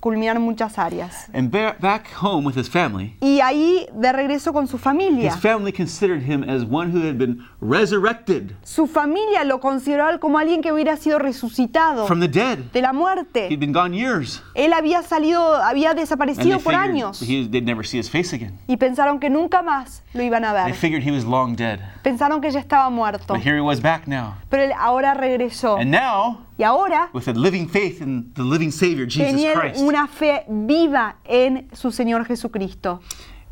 culminar 0.00 0.38
muchas 0.40 0.78
áreas. 0.78 1.28
And 1.34 1.50
ba- 1.50 1.76
back 1.80 2.06
home 2.20 2.46
with 2.46 2.56
his 2.56 2.68
family, 2.68 3.14
Y 3.20 3.40
ahí 3.40 3.86
de 3.94 4.12
regreso 4.12 4.52
con 4.52 4.66
su 4.66 4.78
familia. 4.78 5.28
his 5.32 5.40
family 5.40 5.72
considered 5.72 6.22
him 6.22 6.42
as 6.42 6.64
one 6.64 6.90
who 6.90 7.06
had 7.06 7.16
been 7.18 7.46
resurrected 7.60 8.52
Su 8.62 8.86
familia 8.86 9.44
lo 9.44 9.60
consideró 9.60 10.06
a 10.06 10.10
él 10.10 10.18
como 10.18 10.38
alguien 10.38 10.62
que 10.62 10.72
hubiera 10.72 10.96
sido 10.96 11.18
resucitado 11.18 12.06
from 12.06 12.20
the 12.20 12.28
dead. 12.28 12.58
de 12.72 12.80
la 12.82 12.90
He'd 12.90 12.96
muerte. 12.96 13.56
been 13.56 13.72
gone 13.72 13.94
years. 13.96 14.42
Él 14.54 14.72
había 14.72 15.02
salido, 15.02 15.54
había 15.56 15.90
they 15.94 16.00
desaparecido 16.02 16.58
por 16.60 16.74
años 16.74 17.20
he, 17.22 17.46
they'd 17.48 17.64
never 17.64 17.84
see 17.86 17.98
his 17.98 18.10
face 18.10 18.34
again. 18.34 18.58
y 18.66 18.76
pensaron 18.76 19.18
que 19.20 19.30
nunca 19.30 19.62
más 19.62 20.02
lo 20.14 20.22
iban 20.22 20.44
a 20.44 20.52
They 20.54 20.72
ver. 20.72 20.74
figured 20.74 21.02
he 21.06 21.10
was 21.12 21.24
long 21.24 21.54
dead. 21.56 21.78
Pensaron 22.02 22.40
que 22.40 22.50
ya 22.50 22.60
estaba 22.60 22.90
muerto. 22.90 23.34
But 23.34 23.42
here 23.44 23.56
he 23.56 23.60
was 23.60 23.80
back 23.80 24.06
now. 24.06 24.34
Pero 24.48 24.62
él 24.64 24.72
ahora 24.78 25.14
regresó. 25.14 25.76
And 25.76 25.90
now, 25.90 26.38
Y 26.60 26.62
ahora 26.62 27.08
with 27.14 27.26
a 27.26 27.32
living 27.32 27.66
faith 27.66 28.02
in 28.02 28.34
the 28.34 28.42
living 28.42 28.70
Savior, 28.70 29.06
Jesus 29.06 29.28
tenía 29.28 29.54
Christ. 29.54 29.80
una 29.80 30.06
fe 30.06 30.44
viva 30.46 31.16
en 31.24 31.68
su 31.72 31.90
Señor 31.90 32.26
Jesucristo. 32.26 33.00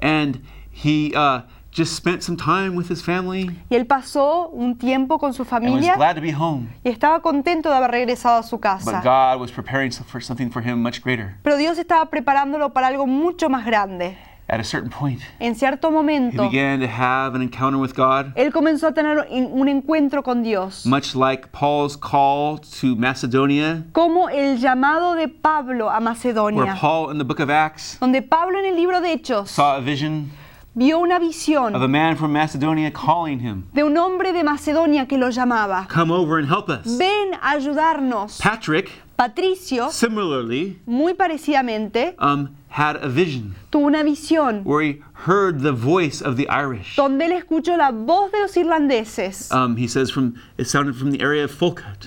And 0.02 0.42
he 0.70 1.14
uh, 1.16 1.40
just 1.72 1.94
spent 1.96 2.22
some 2.22 2.36
time 2.36 2.76
with 2.76 2.90
his 2.90 3.02
family 3.02 3.48
Y 3.70 3.76
él 3.76 3.86
pasó 3.86 4.50
un 4.52 4.76
tiempo 4.76 5.18
con 5.18 5.32
su 5.32 5.40
and 5.44 5.50
was 5.50 5.60
familia 5.62 5.96
glad 5.96 6.16
to 6.16 6.20
be 6.20 6.32
home. 6.32 6.68
y 6.84 6.90
estaba 6.90 7.20
contento 7.22 7.70
de 7.70 7.76
haber 7.76 7.92
regresado 7.92 8.40
a 8.40 8.42
su 8.42 8.56
But 8.56 8.62
casa. 8.62 9.00
God 9.02 9.40
was 9.40 9.50
preparing 9.50 9.90
for 9.90 10.22
something 10.22 10.50
for 10.50 10.62
him 10.62 10.82
much 10.82 11.00
greater. 11.02 11.38
Pero 11.42 11.56
Dios 11.56 11.78
estaba 11.78 12.10
preparándolo 12.10 12.74
para 12.74 12.88
algo 12.88 13.06
mucho 13.06 13.48
más 13.48 13.64
grande. 13.64 14.18
At 14.50 14.60
a 14.60 14.64
certain 14.64 14.88
point, 14.88 15.20
En 15.40 15.54
cierto 15.54 15.88
he 15.88 15.92
momento, 15.92 16.48
began 16.48 16.80
to 16.80 16.86
have 16.86 17.34
an 17.34 17.42
encounter 17.42 17.78
with 17.78 17.94
God, 17.94 18.32
él 18.34 18.50
comenzó 18.50 18.88
a 18.88 18.92
tener 18.92 19.26
un 19.30 19.68
encuentro 19.68 20.22
con 20.22 20.42
Dios. 20.42 20.86
much 20.86 21.14
like 21.14 21.52
Paul's 21.52 21.96
call 21.96 22.58
to 22.80 22.96
Macedonia, 22.96 23.84
Como 23.92 24.28
el 24.30 24.56
llamado 24.56 25.14
de 25.16 25.28
Pablo 25.28 25.88
a 25.90 25.98
where 25.98 26.00
Macedonia. 26.00 26.74
Paul 26.80 27.10
in 27.10 27.18
the 27.18 27.24
book 27.24 27.40
of 27.40 27.50
Acts 27.50 27.98
Donde 28.00 28.22
Pablo 28.22 28.58
en 28.58 28.64
el 28.64 28.74
libro 28.74 29.02
de 29.02 29.12
Hechos 29.12 29.50
saw 29.50 29.76
a 29.76 29.80
vision 29.82 30.30
vio 30.74 31.00
una 31.00 31.16
of 31.16 31.22
a 31.22 31.26
visión 31.26 31.90
man 31.90 32.16
from 32.16 32.32
Macedonia 32.32 32.90
calling 32.90 33.40
him, 33.40 33.64
de 33.74 33.82
un 33.82 33.96
hombre 33.98 34.32
de 34.32 34.44
Macedonia 34.44 35.06
que 35.06 35.18
lo 35.18 35.28
llamaba. 35.28 35.86
Come 35.88 36.10
over 36.10 36.38
and 36.38 36.48
help 36.48 36.68
us. 36.68 36.96
Ven 36.96 37.34
a 37.42 37.56
ayudarnos. 37.56 38.40
Patrick, 38.40 38.90
Patricio, 39.16 39.90
similarly, 39.90 40.78
muy 40.86 41.14
parecidamente, 41.14 42.14
um, 42.20 42.48
had 42.70 42.96
a 42.96 43.08
vision 43.08 43.54
tuvo 43.70 43.86
una 43.86 44.02
visión 44.02 44.64
where 44.64 44.82
he 44.82 45.02
heard 45.26 45.60
the 45.60 45.72
voice 45.72 46.22
of 46.22 46.36
the 46.36 46.48
Irish. 46.48 46.96
donde 46.96 47.24
él 47.26 47.32
escuchó 47.32 47.76
la 47.76 47.90
voz 47.90 48.30
de 48.32 48.40
los 48.40 48.56
irlandeses 48.56 49.50
Um, 49.52 49.76
he 49.76 49.86
says 49.88 50.10
from 50.10 50.34
it 50.56 50.66
sounded 50.66 50.96
from 50.96 51.10
the 51.10 51.20
area 51.20 51.44
of 51.44 51.58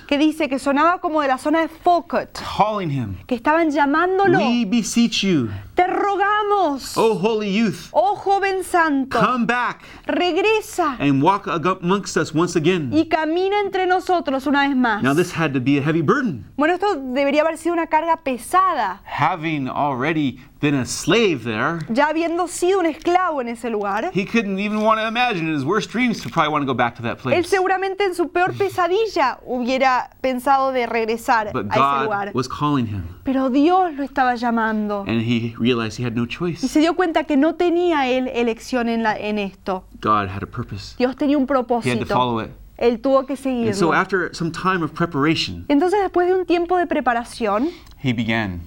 que 0.06 0.18
dice 0.18 0.48
que 0.48 0.58
sonaba 0.58 1.00
como 1.00 1.20
de 1.20 1.28
la 1.28 1.36
zona 1.38 1.62
de 1.62 1.68
Falkirk, 1.68 2.32
calling 2.34 2.90
him, 2.90 3.16
que 3.26 3.36
estaban 3.36 3.70
llamándolo. 3.70 4.38
We 4.38 4.64
beseech 4.64 5.22
you, 5.22 5.50
Te 5.74 5.86
rogamos, 5.86 6.96
O 6.98 7.14
holy 7.14 7.48
youth, 7.50 7.88
oh 7.92 8.14
joven 8.16 8.62
santo, 8.62 9.18
come 9.18 9.46
back 9.46 9.80
regresa 10.06 10.96
and 11.00 11.22
walk 11.22 11.46
amongst 11.46 12.16
us 12.16 12.34
once 12.34 12.56
again. 12.56 12.90
y 12.92 13.06
camina 13.08 13.58
entre 13.64 13.86
nosotros 13.86 14.46
una 14.46 14.68
vez 14.68 14.76
más. 14.76 15.02
Now 15.02 15.14
this 15.14 15.32
had 15.32 15.52
to 15.54 15.60
be 15.60 15.78
a 15.78 15.82
heavy 15.82 16.02
burden. 16.02 16.44
Bueno, 16.56 16.74
esto 16.74 16.94
debería 16.96 17.40
haber 17.42 17.56
sido 17.56 17.72
una 17.72 17.86
carga 17.86 18.18
pesada, 18.22 19.00
Having 19.04 19.68
already 19.68 20.38
been 20.60 20.74
a 20.76 20.84
slave 20.86 21.42
there, 21.42 21.78
ya 21.88 22.06
habiendo 22.08 22.46
sido 22.46 22.78
un 22.78 22.86
esclavo 22.86 23.40
en 23.40 23.48
ese 23.48 23.68
lugar. 23.70 24.10
he 24.12 24.24
couldn't 24.24 24.58
even 24.60 24.82
want 24.82 25.00
to 25.00 25.06
imagine 25.08 25.48
in 25.48 25.54
his 25.54 25.64
worst 25.64 25.90
dreams 25.90 26.20
to 26.22 26.28
probably 26.28 26.52
want 26.52 26.62
to 26.62 26.66
go 26.66 26.74
back 26.74 26.94
to 26.94 27.02
that 27.02 27.16
Él 27.18 27.22
place. 27.22 27.48
seguramente 27.48 28.04
en 28.04 28.14
su 28.14 28.28
peor 28.30 28.52
pesadilla 28.58 29.38
hubiera 29.44 30.10
pensado 30.20 30.70
de 30.72 30.86
regresar 30.86 31.50
But 31.52 31.66
a 31.70 31.74
ese 31.74 32.04
lugar. 32.04 32.26
God 32.28 32.34
was 32.34 32.46
calling 32.46 32.86
him, 32.86 33.02
Pero 33.24 33.48
Dios 33.50 33.94
lo 33.94 34.04
estaba 34.04 34.36
llamando. 34.36 35.04
and 35.08 35.22
he 35.22 35.54
realized 35.62 35.98
he 35.98 36.04
had 36.04 36.14
no 36.14 36.24
Y 36.24 36.68
se 36.68 36.80
dio 36.80 36.94
cuenta 36.94 37.24
que 37.24 37.36
no 37.36 37.54
tenía 37.54 38.08
él 38.08 38.28
elección 38.28 38.88
en, 38.88 39.02
la- 39.02 39.16
en 39.16 39.38
esto. 39.38 39.84
God 40.00 40.28
had 40.28 40.42
a 40.42 40.46
purpose. 40.46 40.94
Dios 40.98 41.16
tenía 41.16 41.36
un 41.38 41.42
He 41.42 41.44
had 41.44 41.46
to 41.46 41.64
propósito. 41.66 42.06
follow 42.14 42.40
it. 42.40 42.50
Él 42.78 43.00
tuvo 43.00 43.24
que 43.26 43.34
And 43.34 43.38
so 43.74 43.86
seguirlo. 43.86 43.92
after 43.94 44.34
some 44.34 44.50
time 44.50 44.82
of 44.82 44.92
preparation, 44.92 45.64
Entonces, 45.68 46.00
después 46.02 46.26
de 46.26 46.34
un 46.34 46.44
tiempo 46.46 46.76
de 46.76 46.86
preparación, 46.86 47.68
he 48.02 48.12
began 48.12 48.60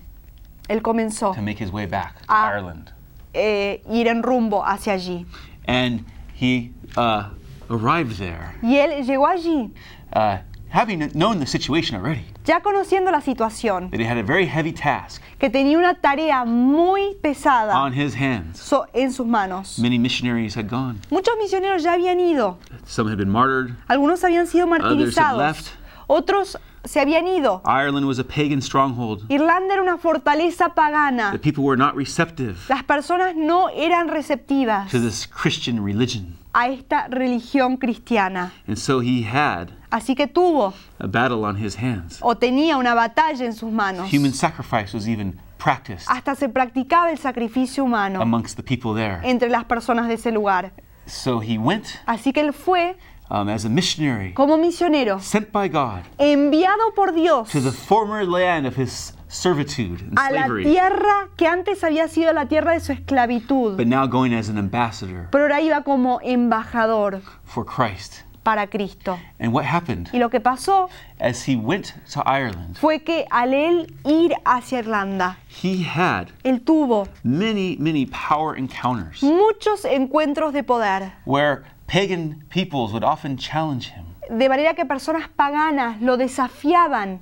él 0.69 0.81
comenzó 0.81 1.33
to 1.35 1.41
make 1.41 1.59
his 1.61 1.71
way 1.71 1.85
back 1.85 2.15
to 2.19 2.25
Ah. 2.29 2.51
Ireland. 2.55 2.91
eh, 3.33 3.81
ir 3.91 4.07
en 4.07 4.23
rumbo 4.23 4.63
hacia 4.65 4.93
allí. 4.93 5.25
And 5.67 6.05
he 6.39 6.71
uh, 6.95 7.23
arrived 7.69 8.17
there, 8.17 8.55
Y 8.61 8.77
él 8.77 9.03
llegó 9.05 9.27
allí, 9.27 9.73
uh, 10.15 10.37
having 10.75 10.99
known 11.13 11.39
the 11.39 11.45
situation 11.47 11.95
already, 11.95 12.25
ya 12.45 12.59
conociendo 12.59 13.09
la 13.09 13.21
situación, 13.21 13.89
that 13.91 13.99
he 13.99 14.05
had 14.05 14.17
a 14.17 14.23
very 14.23 14.45
heavy 14.45 14.73
task 14.73 15.21
que 15.39 15.49
tenía 15.49 15.77
una 15.77 15.93
tarea 15.95 16.43
muy 16.45 17.15
pesada 17.21 17.73
on 17.81 17.93
his 17.93 18.13
hands. 18.13 18.59
so- 18.59 18.85
en 18.93 19.11
sus 19.11 19.25
manos. 19.25 19.79
Many 19.79 19.97
missionaries 19.97 20.53
had 20.55 20.67
gone. 20.69 20.99
Muchos 21.09 21.35
misioneros 21.41 21.81
ya 21.83 21.93
habían 21.93 22.19
ido, 22.19 22.57
Some 22.85 23.09
had 23.09 23.17
been 23.17 23.29
martyred. 23.31 23.73
algunos 23.87 24.21
habían 24.23 24.47
sido 24.47 24.65
had 24.65 24.81
martirizados, 24.81 25.37
left. 25.37 25.67
otros 26.07 26.57
se 26.83 26.99
habían 26.99 27.25
ido. 27.25 27.61
Ireland 27.65 28.05
was 28.05 28.19
a 28.19 28.23
pagan 28.23 28.61
stronghold. 28.61 29.25
Irlanda 29.29 29.73
era 29.73 29.81
una 29.81 29.97
fortaleza 29.97 30.75
pagana. 30.75 31.31
The 31.31 31.39
people 31.39 31.63
were 31.63 31.77
not 31.77 31.95
receptive 31.95 32.57
Las 32.69 32.83
personas 32.83 33.35
no 33.35 33.69
eran 33.69 34.09
receptivas 34.09 34.91
to 34.91 34.99
this 34.99 35.25
Christian 35.25 35.83
religion. 35.83 36.37
A 36.57 36.69
esta 36.69 37.07
religión 37.09 37.75
cristiana. 37.77 38.53
And 38.65 38.77
so 38.77 39.01
he 39.01 39.23
had 39.23 39.71
Así 39.91 40.15
que 40.15 40.25
tuvo 40.27 40.73
a 40.99 41.07
battle 41.07 41.43
on 41.45 41.57
his 41.57 41.75
hands. 41.77 42.19
o 42.21 42.35
tenía 42.35 42.77
una 42.77 42.93
batalla 42.95 43.45
en 43.45 43.53
sus 43.53 43.71
manos. 43.71 44.09
Human 44.11 44.33
sacrifice 44.33 44.93
was 44.93 45.07
even 45.07 45.37
practiced 45.57 46.07
Hasta 46.09 46.35
se 46.35 46.47
practicaba 46.47 47.11
el 47.11 47.17
sacrificio 47.17 47.83
humano 47.83 48.21
amongst 48.21 48.55
the 48.55 48.63
people 48.63 48.93
there. 48.93 49.19
entre 49.23 49.49
las 49.49 49.65
personas 49.65 50.07
de 50.07 50.13
ese 50.15 50.31
lugar. 50.31 50.71
So 51.07 51.39
he 51.41 51.57
went 51.57 51.85
Así 52.05 52.31
que 52.33 52.41
él 52.41 52.53
fue 52.53 52.95
um, 53.29 53.49
as 53.49 53.65
a 53.65 53.69
missionary 53.69 54.33
como 54.33 54.57
misionero, 54.57 55.19
sent 55.19 55.51
by 55.51 55.67
God 55.67 56.03
enviado 56.17 56.93
por 56.95 57.11
Dios 57.13 57.49
to 57.51 57.59
the 57.59 57.71
former 57.71 58.25
land 58.25 58.65
of 58.65 58.75
his 58.77 59.13
servitude 59.35 60.01
and 60.01 60.17
a 60.17 60.31
la 60.31 60.45
slavery, 60.45 60.63
tierra 60.63 61.27
que 61.37 61.47
antes 61.47 61.83
había 61.83 62.07
sido 62.07 62.31
la 62.33 62.45
tierra 62.47 62.71
de 62.73 62.79
su 62.79 62.91
esclavitud, 62.93 63.75
but 63.77 63.87
now 63.87 64.07
going 64.07 64.33
as 64.33 64.49
an 64.49 64.57
ambassador 64.57 65.27
pero 65.31 65.43
ahora 65.43 65.61
iba 65.61 65.83
como 65.83 66.19
embajador 66.23 67.21
for 67.43 67.65
Christ. 67.65 68.23
para 68.43 68.67
Cristo. 68.67 69.17
And 69.39 69.51
what 69.53 69.65
happened 69.65 70.07
Y 70.13 70.19
lo 70.19 70.29
que 70.29 70.39
pasó 70.39 70.87
as 71.19 71.47
he 71.47 71.55
went 71.55 71.93
to 72.13 72.21
Ireland? 72.27 72.77
fue 72.77 72.99
que 73.03 73.25
al 73.31 73.53
él 73.55 73.91
ir 74.05 74.35
hacia 74.45 74.79
Irlanda, 74.79 75.37
He 75.63 75.83
had 75.83 76.27
él 76.43 76.61
tuvo 76.61 77.07
many, 77.23 77.75
many 77.79 78.05
power 78.05 78.55
encounters 78.57 79.23
muchos 79.23 79.83
encuentros 79.85 80.53
de 80.53 80.61
poder, 80.63 81.11
where 81.25 81.63
pagan 81.87 82.43
peoples 82.49 82.91
would 82.91 83.03
often 83.03 83.35
challenge 83.35 83.89
him. 83.89 84.05
de 84.29 84.47
manera 84.47 84.75
que 84.75 84.85
personas 84.85 85.27
paganas 85.27 85.99
lo 86.01 86.15
desafiaban, 86.17 87.21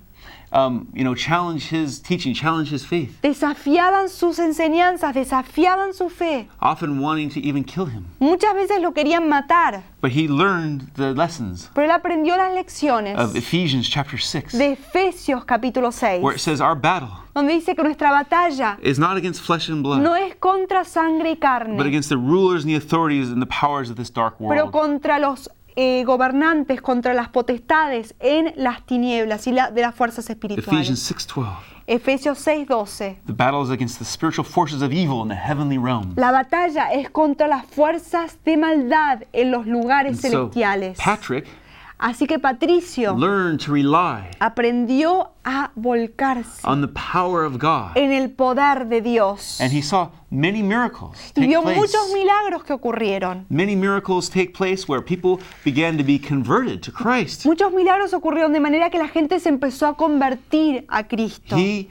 Um, 0.53 0.87
you 0.93 1.03
know, 1.03 1.15
challenge 1.15 1.69
his 1.69 1.99
teaching, 1.99 2.35
challenge 2.35 2.69
his 2.69 2.85
faith, 2.85 3.17
desafiaban 3.23 4.07
sus 4.07 4.37
enseñanzas, 4.37 5.15
desafiaban 5.15 5.95
su 5.95 6.09
fe. 6.09 6.47
often 6.61 6.99
wanting 6.99 7.29
to 7.31 7.39
even 7.39 7.63
kill 7.63 7.87
him. 7.87 8.05
Muchas 8.19 8.53
veces 8.53 8.79
lo 8.79 8.91
querían 8.91 9.27
matar, 9.27 9.81
But 9.99 10.11
he 10.11 10.27
learned 10.27 10.93
the 10.93 11.15
lessons 11.15 11.71
pero 11.73 11.87
él 11.87 11.91
aprendió 11.91 12.37
las 12.37 12.53
lecciones 12.53 13.17
of 13.17 13.35
Ephesians 13.35 13.89
chapter 13.89 14.19
6, 14.19 14.51
de 14.55 14.73
Efesios 14.73 15.43
capítulo 15.43 15.91
6, 15.91 16.21
where 16.21 16.35
it 16.35 16.39
says, 16.39 16.61
Our 16.61 16.75
battle 16.75 17.09
donde 17.33 17.53
dice 17.53 17.73
que 17.73 17.83
nuestra 17.83 18.11
batalla 18.11 18.77
is 18.83 18.99
not 18.99 19.17
against 19.17 19.41
flesh 19.41 19.69
and 19.69 19.81
blood, 19.81 20.01
no 20.01 20.13
es 20.13 20.35
contra 20.35 20.85
sangre 20.85 21.31
y 21.31 21.35
carne, 21.35 21.77
but 21.77 21.87
against 21.87 22.09
the 22.09 22.17
rulers 22.17 22.63
and 22.63 22.69
the 22.71 22.75
authorities 22.77 23.31
and 23.31 23.41
the 23.41 23.47
powers 23.47 23.89
of 23.89 23.95
this 23.95 24.11
dark 24.11 24.39
world. 24.39 24.53
pero 24.55 24.69
contra 24.69 25.17
los 25.17 25.49
eh, 25.75 26.03
gobernantes, 26.05 26.81
contra 26.81 27.13
las 27.13 27.29
potestades 27.29 28.15
en 28.19 28.53
las 28.55 28.85
tinieblas 28.85 29.47
y 29.47 29.51
la- 29.51 29.71
de 29.71 29.81
las 29.81 29.95
fuerzas 29.95 30.29
Ephesians 30.29 30.59
espirituales. 30.59 30.99
6:12. 30.99 31.73
Efesios 31.85 32.37
6:12. 32.39 33.19
The 33.25 33.33
battle 33.33 33.61
is 33.63 33.69
against 33.69 33.99
the 33.99 34.05
spiritual 34.05 34.45
forces 34.45 34.81
of 34.81 34.91
evil 34.93 35.21
in 35.23 35.27
the 35.29 35.35
heavenly 35.35 35.77
realm. 35.77 36.13
La 36.15 36.31
batalla 36.31 36.91
es 36.93 37.09
contra 37.09 37.47
las 37.47 37.65
fuerzas 37.65 38.37
de 38.45 38.55
maldad 38.57 39.23
en 39.33 39.51
los 39.51 39.65
lugares 39.67 40.13
And 40.13 40.21
so 40.21 40.29
celestiales. 40.49 40.97
Patrick 41.03 41.45
Así 42.05 42.27
que 42.27 42.37
Patricio 42.37 43.15
learned 43.15 43.61
to 43.65 43.71
rely 43.71 44.29
aprendió 44.39 45.31
a 45.45 45.71
volcarse 45.75 46.59
on 46.65 46.81
the 46.81 46.87
power 46.89 47.45
of 47.45 47.57
God. 47.57 47.95
en 47.95 48.11
el 48.11 48.29
poder 48.31 48.89
de 48.89 48.99
Dios. 48.99 49.61
And 49.61 49.71
he 49.71 49.81
saw 49.81 50.09
many 50.29 50.61
miracles 50.61 51.31
Y 51.37 51.47
vio 51.47 51.61
place. 51.61 51.79
muchos 51.79 52.11
milagros 52.13 52.65
que 52.65 52.73
ocurrieron. 52.73 53.45
Many 53.49 53.77
miracles 53.77 54.29
take 54.29 54.51
place 54.53 54.85
where 54.85 55.01
people 55.01 55.39
began 55.63 55.97
to 55.97 56.03
be 56.03 56.19
converted 56.19 56.81
to 56.81 56.91
Christ. 56.91 57.45
Muchos 57.45 57.71
milagros 57.71 58.13
ocurrieron 58.13 58.51
de 58.51 58.59
manera 58.59 58.89
que 58.89 58.99
la 58.99 59.07
gente 59.07 59.39
se 59.39 59.47
empezó 59.47 59.87
a 59.87 59.95
convertir 59.95 60.85
a 60.89 61.07
Cristo. 61.07 61.55
He 61.55 61.87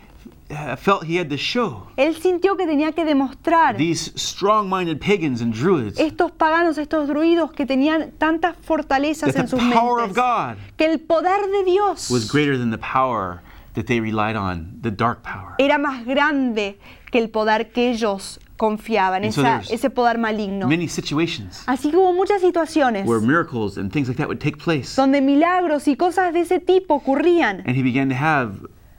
felt 0.76 1.04
he 1.04 1.18
had 1.18 1.28
to 1.28 1.36
show 1.36 1.86
Él 1.96 2.14
sintió 2.16 2.56
que 2.56 2.66
tenía 2.66 2.92
que 2.92 3.04
demostrar 3.04 3.76
these 3.76 4.12
strong-minded 4.16 4.98
pagans 5.00 5.40
and 5.40 5.54
druids 5.54 5.98
estos 5.98 6.30
paganos, 6.32 6.78
estos 6.78 7.08
druidos 7.08 7.52
que 7.52 7.66
tenían 7.66 8.12
tantas 8.18 8.56
fortalezas 8.62 9.32
that 9.32 9.40
en 9.44 9.46
the 9.46 9.56
sus 9.58 9.72
power 9.72 10.02
of 10.02 10.14
God 10.14 10.56
que 10.76 10.84
el 10.86 11.00
poder 11.00 11.40
de 11.50 11.64
Dios 11.64 12.10
was 12.10 12.30
greater 12.30 12.58
than 12.58 12.70
the 12.70 12.78
power 12.78 13.40
that 13.74 13.84
they 13.86 14.00
relied 14.00 14.36
on, 14.36 14.78
the 14.82 14.90
dark 14.90 15.22
power. 15.22 15.54
era 15.58 15.78
más 15.78 16.04
grande 16.04 16.78
que 17.10 17.18
el 17.18 17.30
poder 17.30 17.72
que 17.72 17.90
ellos 17.90 18.38
confiaban, 18.58 19.24
And 19.24 19.30
esa- 19.32 19.62
ese 19.70 19.90
poder 19.90 20.18
maligno. 20.18 20.68
Many 20.68 20.86
situations 20.88 21.62
Así 21.66 21.90
que 21.90 21.96
hubo 21.96 22.12
muchas 22.12 22.40
situaciones 22.42 23.06
where 23.06 23.20
miracles 23.20 23.76
and 23.78 23.90
things 23.90 24.08
like 24.08 24.18
that 24.18 24.28
would 24.28 24.38
take 24.40 24.56
place. 24.58 24.94
donde 24.94 25.20
milagros 25.20 25.88
y 25.88 25.96
cosas 25.96 26.32
de 26.32 26.40
ese 26.40 26.60
tipo 26.60 26.94
ocurrían. 26.94 27.62
And 27.66 27.76
he 27.76 27.82
began 27.82 28.08
to 28.10 28.14
have 28.14 28.52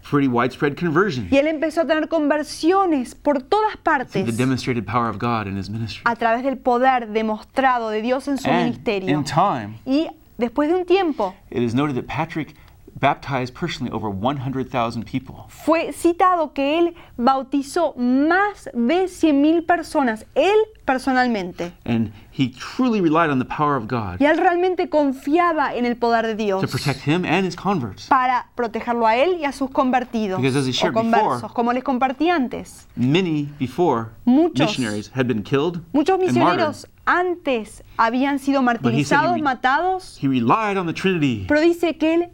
pretty 0.10 0.28
widespread 0.28 0.76
conversion 0.78 1.28
Y 1.32 1.38
él 1.38 1.48
empezó 1.48 1.82
a 1.82 1.86
tener 1.86 2.08
conversiones 2.10 3.16
por 3.16 3.42
todas 3.42 3.78
partes 3.78 4.26
the 4.26 4.32
demonstrated 4.32 4.86
power 4.86 5.10
of 5.10 5.18
God 5.20 5.48
in 5.48 5.58
his 5.58 5.70
ministry. 5.70 6.02
a 6.06 6.16
través 6.16 6.44
del 6.44 6.58
poder 6.58 7.10
demostrado 7.10 7.90
de 7.90 8.02
Dios 8.02 8.28
en 8.28 8.38
su 8.38 8.50
And 8.50 8.64
ministerio. 8.66 9.10
in 9.18 9.24
time, 9.24 9.80
Y 9.86 10.08
después 10.38 10.70
de 10.70 10.76
un 10.76 10.86
tiempo 10.86 11.34
it 11.50 11.62
is 11.64 11.74
noted 11.74 11.96
that 11.96 12.06
Patrick 12.08 12.56
baptized 13.00 13.54
personally 13.54 13.92
over 13.94 14.10
100,000 14.10 15.04
people. 15.04 15.46
fue 15.50 15.92
citado 15.94 16.54
que 16.54 16.80
él 16.80 16.96
bautizó 17.18 17.94
más 17.98 18.70
de 18.74 19.06
100.000 19.08 19.66
personas, 19.66 20.26
él 20.36 20.56
personalmente. 20.86 21.74
And 21.86 22.12
he 22.32 22.50
truly 22.50 23.00
relied 23.02 23.30
on 23.30 23.40
the 23.40 23.46
power 23.46 23.76
of 23.76 23.88
God 23.88 24.20
Y 24.20 24.26
él 24.26 24.38
realmente 24.38 24.90
confiaba 24.90 25.76
en 25.76 25.86
el 25.86 25.96
poder 25.96 26.26
de 26.28 26.36
Dios 26.36 26.62
to 26.62 26.68
protect 26.68 27.06
him 27.08 27.26
and 27.26 27.46
his 27.46 27.56
converts. 27.56 28.08
para 28.08 28.50
protegerlo 28.56 29.06
a 29.08 29.16
él 29.16 29.38
y 29.40 29.46
a 29.46 29.52
sus 29.52 29.70
convertidos 29.70 30.40
Because 30.42 30.58
as 30.58 30.66
he 30.66 30.72
o 30.72 30.74
shared 30.74 30.94
conversos, 30.94 31.42
before- 31.44 31.54
como 31.54 31.74
les 31.74 31.84
compartí 31.84 32.30
antes. 32.30 32.88
Many 32.96 33.50
before 33.60 34.10
Muchos. 34.26 34.68
missionaries 34.68 35.12
had 35.16 35.26
been 35.28 35.44
killed 35.44 35.82
Muchos 35.94 36.20
misioneros 36.20 36.88
antes 37.06 37.84
habían 37.98 38.40
sido 38.40 38.60
he 38.60 38.62
he 38.62 38.66
martirizados, 38.66 39.36
re- 39.36 39.42
matados, 39.42 40.18
He 40.22 40.28
relied 40.28 40.78
on 40.78 40.88
the 40.88 40.94
Trinity 40.94 41.46
pero 41.48 41.60
dice 41.62 41.98
que 41.98 42.14
él 42.14 42.30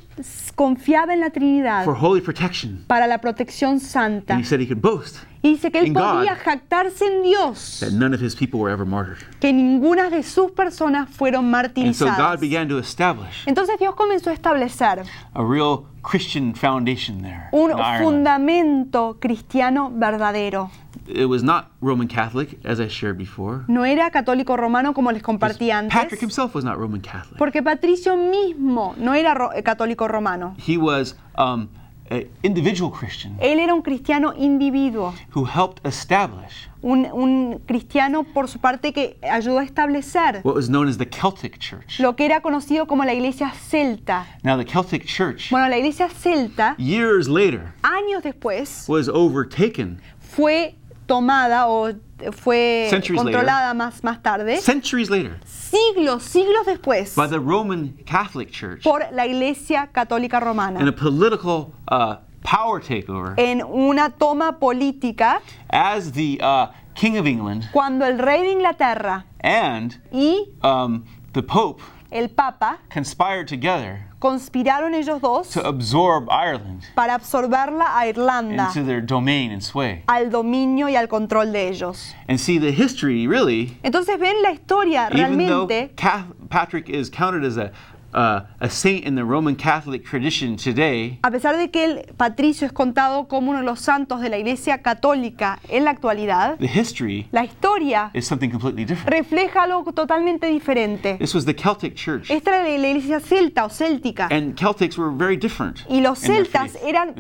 confiaba 0.56 1.14
en 1.14 1.22
la 1.22 1.30
Trinidad 1.32 1.86
for 1.86 1.96
holy 2.00 2.22
protection. 2.22 2.84
para 2.88 3.08
la 3.08 3.20
protección 3.20 3.80
santa 3.80 4.34
And 4.34 4.44
he 4.44 4.48
said 4.48 4.60
he 4.60 4.68
could 4.68 4.82
boast 4.82 5.18
Y 5.42 5.52
dice 5.54 5.72
que 5.72 5.80
él 5.80 5.94
podía 5.94 6.34
God 6.34 6.42
jactarse 6.44 7.06
en 7.06 7.24
Dios 7.24 7.78
that 7.80 7.92
none 7.94 8.14
of 8.14 8.22
his 8.22 8.36
people 8.36 8.60
were 8.60 8.72
ever 8.72 8.86
martyred. 8.86 9.18
que 9.40 9.54
ninguna 9.54 10.10
de 10.10 10.22
sus 10.22 10.52
personas 10.52 11.10
fueron 11.10 11.46
And 11.46 11.50
so 11.96 12.06
martirizadas. 12.06 12.18
God 12.18 12.40
began 12.42 12.68
to 12.68 12.78
establish 12.78 13.48
Entonces 13.48 13.80
Dios 13.80 13.96
comenzó 13.96 14.30
a 14.30 14.34
establecer 14.34 15.04
a 15.34 15.44
real 15.44 15.86
Christian 16.02 16.54
foundation 16.54 17.22
there. 17.22 17.48
un 17.54 17.72
fundamento 18.02 19.18
cristiano 19.20 19.92
verdadero. 19.94 20.70
It 21.10 21.26
was 21.28 21.42
not 21.44 21.72
Roman 21.82 22.08
Catholic, 22.08 22.60
as 22.64 22.80
I 22.80 22.88
shared 22.88 23.18
before. 23.18 23.64
No 23.68 23.84
era 23.84 24.12
católico 24.12 24.56
romano 24.58 24.94
como 24.94 25.12
les 25.12 25.24
compartí 25.24 25.70
Patrick 25.70 25.94
antes, 26.04 26.22
himself 26.22 26.54
was 26.54 26.64
not 26.64 26.78
Roman 26.78 27.02
Catholic. 27.02 27.38
porque 27.38 27.64
Patricio 27.64 28.16
mismo 28.16 28.94
no 28.98 29.14
era 29.14 29.34
ro- 29.34 29.52
eh, 29.54 29.64
católico 29.64 30.08
romano. 30.08 30.56
He 30.58 30.78
was 30.78 31.16
um, 31.38 31.68
an 32.12 32.28
individual 32.44 32.92
Christian 32.92 33.38
Él 33.40 33.60
era 33.60 33.74
un 33.74 33.82
cristiano 33.82 34.34
individuo, 34.36 35.14
who 35.36 35.46
helped 35.46 35.80
establish 35.86 36.68
un, 36.82 37.06
un 37.12 37.60
cristiano 37.68 38.24
por 38.24 38.48
su 38.48 38.60
parte 38.60 38.94
que 38.94 39.18
ayudó 39.22 39.60
a 39.60 39.64
establecer 39.64 40.42
what 40.44 40.56
was 40.56 40.70
known 40.70 40.88
as 40.88 40.98
the 40.98 41.06
Celtic 41.08 41.58
Church. 41.60 42.00
lo 42.00 42.16
que 42.16 42.26
era 42.26 42.42
conocido 42.42 42.88
como 42.88 43.04
la 43.04 43.14
iglesia 43.14 43.52
celta. 43.52 44.26
Now, 44.44 44.58
the 44.58 44.66
Celtic 44.66 45.06
Church, 45.06 45.50
Bueno, 45.52 45.68
la 45.70 45.78
iglesia 45.78 46.08
celta, 46.10 46.76
years 46.78 47.28
later, 47.28 47.74
años 47.82 48.22
después, 48.24 48.86
was 48.88 49.08
overtaken 49.10 50.00
fue 50.20 50.76
tomada 51.10 51.68
o 51.68 51.92
fue 52.32 52.88
Centuries 52.90 53.22
controlada 53.22 53.74
más, 53.74 54.04
más 54.04 54.22
tarde, 54.22 54.58
centuries 54.58 55.10
later. 55.10 55.40
Siglos, 55.46 56.24
siglos 56.24 56.66
después, 56.66 57.16
by 57.16 57.28
the 57.28 57.40
Roman 57.40 57.98
Catholic 58.06 58.52
Church. 58.52 58.84
Por 58.84 59.02
la 59.12 59.26
iglesia 59.26 59.90
católica 59.92 60.38
in 60.38 60.44
a 60.44 60.46
romana, 60.46 60.92
political 60.94 61.74
uh, 61.90 62.18
power 62.44 62.80
takeover. 62.80 63.34
En 63.38 63.62
una 63.64 64.12
toma 64.12 64.58
política, 64.60 65.42
as 65.70 66.12
the 66.12 66.40
uh, 66.42 66.68
King 66.94 67.18
of 67.18 67.26
England. 67.26 67.68
Cuando 67.72 68.06
el 68.06 68.18
rey 68.20 68.44
de 68.44 68.52
Inglaterra 68.52 69.26
and 69.42 69.98
y 70.12 70.46
um, 70.64 71.04
the 71.34 71.42
Pope 71.42 71.82
el 72.12 72.28
papa 72.30 72.80
conspired 72.90 73.48
together 73.48 74.09
conspiraron 74.20 74.94
ellos 74.94 75.22
dos 75.22 75.50
to 75.50 75.66
absorb 75.66 76.28
Ireland 76.30 76.84
para 76.96 77.14
absorberla 77.16 77.98
a 77.98 78.08
Irlanda, 78.08 78.68
into 78.68 78.84
their 78.84 79.02
domain 79.02 79.52
and 79.52 79.62
sway. 79.64 80.04
al 80.08 80.30
dominio 80.30 80.88
y 80.90 80.96
al 80.96 81.08
control 81.08 81.52
de 81.52 81.70
ellos. 81.70 82.14
And 82.28 82.40
see, 82.40 82.58
the 82.60 82.72
history 82.72 83.28
really, 83.28 83.78
Entonces 83.84 84.20
ven 84.20 84.42
la 84.44 84.52
historia 84.52 85.10
even 85.12 85.38
though 85.48 85.68
realmente, 85.68 85.96
Ca- 85.96 86.28
Patrick 86.50 86.90
is 86.90 87.10
counted 87.10 87.44
as 87.46 87.58
a, 87.58 87.72
uh, 88.14 88.42
a 88.60 88.70
saint 88.70 89.06
in 89.06 89.16
the 89.16 89.24
Roman 89.24 89.56
Catholic 89.56 90.04
tradition 90.04 90.56
today, 90.58 91.20
a 91.24 91.32
pesar 91.32 91.58
de 91.58 91.70
que 91.70 91.84
el 91.86 92.06
Patricio 92.18 92.66
es 92.66 92.74
contado 92.74 93.28
como 93.28 93.50
uno 93.52 93.60
de 93.60 93.66
los 93.66 93.80
santos 93.80 94.22
de 94.22 94.30
la 94.30 94.38
iglesia 94.38 94.82
católica 94.82 95.60
en 95.70 95.86
la 95.86 95.92
actualidad, 95.92 96.58
the 96.58 96.66
history 96.68 97.28
la 97.32 97.44
historia 97.44 98.12
is 98.14 98.26
something 98.26 98.50
completely 98.50 98.86
different. 98.86 99.10
refleja 99.10 99.64
algo 99.64 99.92
totalmente 99.94 100.48
diferente. 100.48 101.18
This 101.20 101.34
was 101.36 101.46
the 101.46 101.54
Celtic 101.56 101.96
Church, 101.96 102.30
Esta 102.30 102.56
era 102.56 102.64
la 102.64 102.70
iglesia 102.70 103.20
celta 103.20 103.66
o 103.66 103.70
céltica. 103.70 104.28
and 104.32 104.56
Celtics 104.56 104.98
were 104.98 105.12
very 105.16 105.38
different 105.38 105.80
Y 105.90 106.02
los 106.02 106.20
celtas 106.20 106.74
faith 106.74 106.84
eran, 106.86 107.14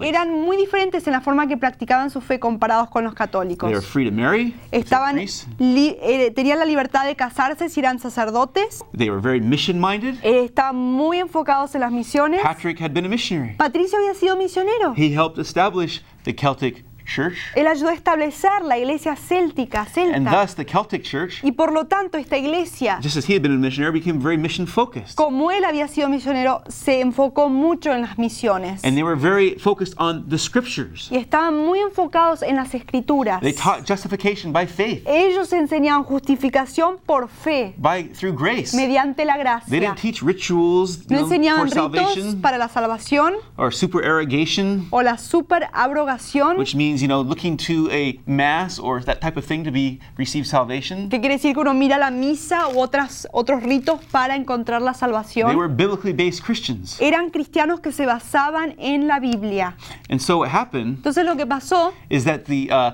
eran 0.00 0.32
muy 0.32 0.56
diferentes 0.56 1.06
en 1.06 1.12
la 1.12 1.20
forma 1.20 1.46
que 1.46 1.56
practicaban 1.56 2.10
su 2.10 2.20
fe 2.20 2.38
comparados 2.38 2.88
con 2.90 3.04
los 3.04 3.12
They 3.12 3.20
were 3.20 3.30
católicos. 3.30 3.86
free 3.86 4.04
to 4.08 4.12
marry, 4.12 4.54
Estaban, 4.70 5.18
eh, 5.18 6.32
tenían 6.34 6.58
la 6.58 6.64
libertad 6.64 7.04
de 7.06 7.14
casarse 7.16 7.68
si 7.68 7.80
eran 7.80 7.98
sacerdotes. 7.98 8.82
They 8.96 9.10
were 9.10 9.20
very 9.20 9.40
mission-minded. 9.40 10.21
Eh, 10.22 10.44
estaban 10.44 10.76
muy 10.76 11.18
enfocados 11.18 11.74
en 11.74 11.80
las 11.80 11.92
misiones. 11.92 12.40
Patrick 12.42 12.80
had 12.80 12.92
been 12.92 13.06
a 13.06 13.08
missionary. 13.08 13.54
Patricio 13.56 13.98
había 13.98 14.14
sido 14.14 14.36
misionero. 14.36 14.94
He 14.96 15.12
helped 15.12 15.38
establish 15.38 16.02
the 16.24 16.34
Celtic 16.34 16.84
Church, 17.04 17.34
Él 17.54 17.66
ayudó 17.66 17.88
a 17.90 17.94
establecer 17.94 18.62
la 18.62 18.78
iglesia 18.78 19.16
céltica, 19.16 19.80
and 19.80 19.88
celta. 19.88 20.30
thus 20.30 20.54
the 20.54 20.64
Celtic 20.64 21.02
Church, 21.02 21.42
Y 21.42 21.52
por 21.52 21.72
lo 21.72 21.86
tanto 21.86 22.18
esta 22.18 22.36
iglesia, 22.36 22.98
just 23.02 23.16
as 23.16 23.28
he 23.28 23.34
had 23.34 23.42
been 23.42 23.52
a 23.54 23.58
missionary, 23.58 23.92
became 23.98 24.18
very 24.20 24.36
mission-focused. 24.38 25.14
como 25.16 25.50
él 25.50 25.64
había 25.64 25.88
sido 25.88 26.08
misionero, 26.08 26.62
se 26.68 27.00
enfocó 27.00 27.48
mucho 27.48 27.92
en 27.92 28.02
las 28.02 28.18
misiones. 28.18 28.84
And 28.84 28.94
they 28.94 29.02
were 29.02 29.16
very 29.16 29.56
focused 29.58 29.94
on 29.98 30.28
the 30.28 30.38
scriptures. 30.38 31.08
Y 31.10 31.16
estaban 31.16 31.56
muy 31.56 31.80
enfocados 31.80 32.42
en 32.42 32.56
las 32.56 32.74
escrituras. 32.74 33.40
They 33.40 33.52
taught 33.52 33.86
justification 33.88 34.52
by 34.52 34.66
faith, 34.66 35.02
Ellos 35.06 35.52
enseñaban 35.52 36.04
justificación 36.04 36.98
por 37.04 37.28
fe, 37.28 37.74
by 37.78 38.04
through 38.14 38.34
grace. 38.36 38.76
mediante 38.76 39.24
la 39.24 39.34
They 39.34 39.42
gracia. 39.42 39.80
didn't 39.80 39.96
teach 40.00 40.22
rituals 40.22 41.08
No 41.10 41.18
enseñaban 41.20 41.68
for 41.68 41.90
ritos 41.90 42.14
salvation 42.14 42.40
para 42.40 42.58
la 42.58 42.68
salvación 42.68 43.34
or 43.56 43.72
supererogation, 43.72 44.86
o 44.90 45.02
la 45.02 45.16
superabrogación, 45.18 46.56
which 46.58 46.74
means 46.74 47.01
you 47.02 47.08
know 47.08 47.20
looking 47.20 47.56
to 47.56 47.88
a 47.90 48.18
mass 48.26 48.78
or 48.78 49.00
that 49.02 49.20
type 49.20 49.36
of 49.36 49.44
thing 49.44 49.64
to 49.64 49.70
be 49.70 50.00
receive 50.16 50.46
salvation. 50.46 51.08
que 51.08 51.20
quiere 51.20 51.34
decir 51.34 51.52
que 51.54 51.60
uno 51.60 51.74
mira 51.74 51.98
la 51.98 52.10
misa 52.10 52.68
u 52.68 52.78
otras, 52.80 53.26
otros 53.32 53.62
ritos 53.62 54.00
para 54.10 54.36
encontrar 54.36 54.80
la 54.80 54.92
They 54.92 55.00
salvación. 55.00 55.56
were 55.56 55.68
biblically 55.68 56.12
based 56.12 56.42
Christians. 56.42 57.00
Eran 57.00 57.30
cristianos 57.30 57.80
que 57.80 57.92
se 57.92 58.06
basaban 58.06 58.74
en 58.78 59.06
la 59.06 59.18
Biblia. 59.18 59.76
And 60.08 60.20
so 60.20 60.38
what 60.38 60.50
happened 60.50 60.98
Entonces 60.98 61.24
lo 61.24 61.36
que 61.36 61.46
pasó 61.46 61.92
is 62.08 62.24
that 62.24 62.44
the 62.44 62.68
uh, 62.70 62.92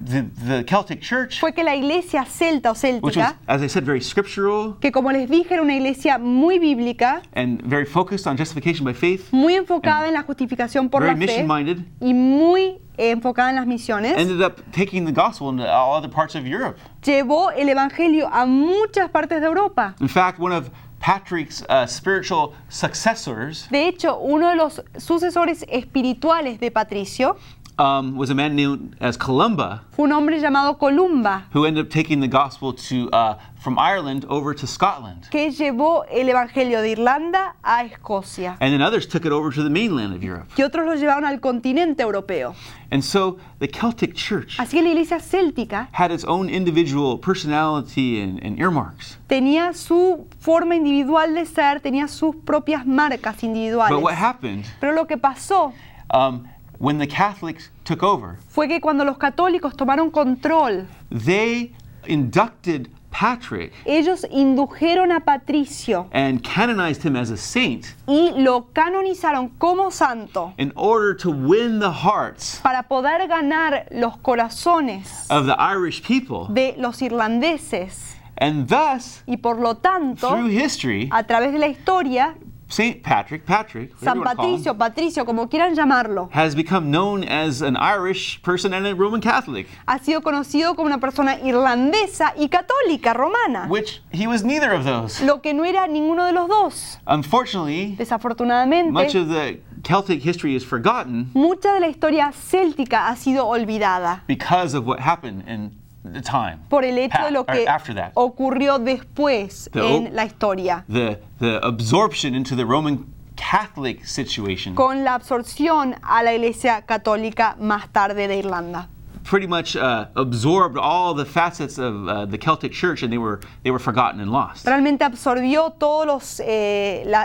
the, 0.00 0.22
the 0.46 0.64
Celtic 0.64 1.00
Church, 1.00 1.40
fue 1.40 1.52
que 1.52 1.62
la 1.62 1.74
iglesia 1.74 2.24
celta 2.24 2.70
o 2.70 2.72
was, 2.72 2.80
céltica, 2.80 3.36
as 3.46 3.62
I 3.62 3.68
said, 3.68 3.84
very 3.84 4.00
scriptural 4.00 4.78
que 4.80 4.90
como 4.90 5.10
les 5.10 5.28
dije 5.28 5.52
era 5.52 5.62
una 5.62 5.74
iglesia 5.74 6.18
muy 6.18 6.58
bíblica, 6.58 7.22
and 7.34 7.62
very 7.62 7.84
focused 7.84 8.26
on 8.26 8.36
justification 8.36 8.84
by 8.84 8.94
faith, 8.94 9.32
muy 9.32 9.54
enfocada 9.54 10.08
en 10.08 10.14
la 10.14 10.22
justificación 10.22 10.88
por 10.88 11.02
very 11.02 11.14
la 11.14 11.26
fe 11.26 11.26
mission-minded, 11.26 11.84
y 12.00 12.14
muy 12.14 12.78
enfocada 12.96 13.50
en 13.50 13.56
las 13.56 13.66
misiones, 13.66 14.16
ended 14.16 14.42
up 14.42 14.60
taking 14.72 15.04
the 15.04 15.12
gospel 15.12 15.50
into 15.50 15.66
all 15.66 15.94
other 15.94 16.10
parts 16.10 16.34
of 16.34 16.46
Europe. 16.46 16.78
llevó 17.02 17.50
el 17.50 17.68
evangelio 17.68 18.28
a 18.32 18.46
muchas 18.46 19.10
partes 19.10 19.40
de 19.40 19.46
Europa. 19.46 19.94
In 20.00 20.08
fact, 20.08 20.38
one 20.38 20.52
of 20.52 20.70
Patrick's 21.00 21.64
uh, 21.70 21.86
spiritual 21.86 22.52
successors 22.68 23.66
De 23.70 23.88
hecho, 23.88 24.18
uno 24.18 24.50
de 24.50 24.56
los 24.56 24.82
sucesores 24.98 25.64
espirituales 25.68 26.60
de 26.60 26.70
Patricio 26.70 27.36
um, 27.80 28.16
was 28.16 28.28
a 28.30 28.34
man 28.34 28.54
known 28.54 28.94
as 29.00 29.16
Columba, 29.16 29.82
fue 29.92 30.04
un 30.04 30.12
hombre 30.12 30.38
llamado 30.38 30.78
Columba, 30.78 31.46
who 31.52 31.64
ended 31.64 31.86
up 31.86 31.90
taking 31.90 32.20
the 32.20 32.28
gospel 32.28 32.74
to 32.74 33.08
uh, 33.10 33.38
from 33.58 33.78
Ireland 33.78 34.26
over 34.28 34.54
to 34.54 34.66
Scotland, 34.66 35.28
que 35.30 35.50
llevó 35.50 36.04
el 36.10 36.28
evangelio 36.28 36.82
de 36.82 36.92
Irlanda 36.92 37.56
a 37.64 37.84
Escocia. 37.84 38.56
and 38.60 38.72
then 38.72 38.82
others 38.82 39.06
took 39.06 39.24
it 39.24 39.32
over 39.32 39.50
to 39.50 39.62
the 39.62 39.70
mainland 39.70 40.14
of 40.14 40.22
Europe. 40.22 40.48
Y 40.56 40.62
otros 40.62 40.86
lo 40.86 40.94
llevaron 40.94 41.24
al 41.24 41.40
continente 41.40 42.02
europeo. 42.02 42.54
And 42.90 43.02
so 43.02 43.38
the 43.60 43.68
Celtic 43.68 44.14
Church 44.14 44.58
Así 44.58 44.76
que 44.76 44.82
la 44.82 44.90
iglesia 44.90 45.20
céltica 45.20 45.88
had 45.92 46.10
its 46.10 46.24
own 46.24 46.50
individual 46.50 47.18
personality 47.18 48.20
and, 48.20 48.42
and 48.42 48.58
earmarks. 48.58 49.16
tenía 49.26 49.72
su 49.74 50.26
forma 50.38 50.74
individual 50.74 51.34
de 51.34 51.46
ser, 51.46 51.80
tenía 51.80 52.08
sus 52.08 52.36
propias 52.36 52.84
marcas 52.84 53.42
individuales. 53.42 53.94
But 53.94 54.02
what 54.02 54.14
happened 54.14 54.66
Pero 54.80 54.92
lo 54.92 55.06
que 55.06 55.16
pasó 55.16 55.72
um, 56.12 56.46
when 56.80 56.98
the 56.98 57.06
Catholics 57.06 57.70
took 57.84 58.02
over? 58.02 58.36
fue 58.48 58.66
que 58.66 58.80
cuando 58.80 59.04
los 59.04 59.16
católicos 59.18 59.76
tomaron 59.76 60.10
control, 60.10 60.86
They 61.10 61.72
inducted 62.06 62.88
Patrick 63.10 63.72
ellos 63.84 64.24
indujeron 64.30 65.10
a 65.10 65.18
Patricio 65.20 66.08
and 66.12 66.42
canonized 66.44 67.02
him 67.04 67.16
as 67.16 67.30
a 67.30 67.36
saint 67.36 67.84
y 68.06 68.30
lo 68.36 68.68
canonizaron 68.72 69.48
como 69.58 69.90
santo 69.90 70.54
in 70.58 70.72
order 70.76 71.14
to 71.16 71.30
win 71.30 71.80
the 71.80 71.90
hearts 71.90 72.60
para 72.62 72.84
poder 72.84 73.26
ganar 73.26 73.86
los 73.90 74.16
corazones 74.18 75.26
of 75.28 75.46
the 75.46 75.56
Irish 75.58 76.02
people. 76.02 76.46
de 76.54 76.74
los 76.78 77.02
irlandeses. 77.02 78.16
And 78.38 78.68
thus, 78.68 79.22
Y 79.26 79.36
por 79.36 79.58
lo 79.60 79.74
tanto, 79.74 80.30
through 80.30 80.48
history, 80.48 81.08
a 81.12 81.24
través 81.24 81.52
de 81.52 81.58
la 81.58 81.66
historia, 81.68 82.36
Saint 82.70 83.02
Patrick, 83.02 83.44
Patrick, 83.44 83.90
San 83.98 84.22
call 84.22 84.30
him, 84.30 84.36
Patricio, 84.36 84.74
Patricio, 84.74 85.24
como 85.24 85.48
quieran 85.48 85.74
llamarlo, 85.74 86.30
has 86.30 86.54
become 86.54 86.90
known 86.90 87.24
as 87.24 87.62
an 87.62 87.76
Irish 87.76 88.40
person 88.42 88.72
and 88.72 88.86
a 88.86 88.94
Roman 88.94 89.20
Catholic, 89.20 89.66
ha 89.88 89.98
sido 89.98 90.20
conocido 90.22 90.76
como 90.76 90.86
una 90.86 90.98
persona 90.98 91.38
irlandesa 91.42 92.32
y 92.38 92.48
católica 92.48 93.12
romana, 93.12 93.66
which 93.68 94.00
he 94.12 94.26
was 94.28 94.44
neither 94.44 94.72
of 94.72 94.84
those. 94.84 95.20
lo 95.20 95.38
que 95.42 95.52
no 95.52 95.64
era 95.64 95.88
ninguno 95.88 96.26
de 96.26 96.32
los 96.32 96.48
dos. 96.48 96.98
Unfortunately, 97.08 97.88
much 97.88 97.98
Desafortunadamente, 97.98 99.14
of 99.20 99.28
the 99.28 99.58
Celtic 99.82 100.22
history 100.22 100.54
is 100.54 100.62
forgotten 100.64 101.30
mucha 101.34 101.72
de 101.74 101.80
la 101.80 101.88
historia 101.88 102.30
céltica 102.32 103.08
ha 103.08 103.16
sido 103.16 103.46
olvidada. 103.46 104.20
because 104.28 104.74
of 104.74 104.86
what 104.86 105.00
happened 105.00 105.42
in 105.48 105.72
the 106.04 106.20
time. 106.22 106.58
por 106.68 106.84
el 106.84 106.98
hecho 106.98 107.22
de 107.24 107.30
lo 107.30 107.44
que 107.44 107.66
after 107.68 107.94
that. 107.94 108.12
ocurrió 108.14 108.78
después 108.78 109.68
The 109.72 109.96
en 109.96 110.14
la 110.14 110.24
historia, 110.24 110.84
The, 110.88 111.18
the 111.38 111.60
absorption 111.62 112.34
into 112.34 112.56
the 112.56 112.64
Roman 112.64 113.06
Catholic 113.36 114.04
situation 114.04 114.74
con 114.74 115.02
la 115.04 115.14
absorción 115.14 115.94
a 116.02 116.22
la 116.22 116.34
Iglesia 116.34 116.82
Católica 116.82 117.56
más 117.58 117.88
tarde 117.90 118.28
de 118.28 118.36
Irlanda. 118.36 118.88
pretty 119.22 119.46
much 119.46 119.76
uh, 119.76 120.06
absorbed 120.16 120.76
all 120.76 121.14
the 121.14 121.24
facets 121.24 121.78
of 121.78 122.08
uh, 122.08 122.26
the 122.26 122.36
Celtic 122.38 122.72
Church, 122.72 123.02
and 123.04 123.12
they 123.12 123.18
were 123.18 123.38
they 123.62 123.70
were 123.70 123.78
forgotten 123.78 124.20
and 124.20 124.32
lost. 124.32 124.66
Realmente 124.66 125.04
absorbió 125.04 125.70
todas 125.78 126.40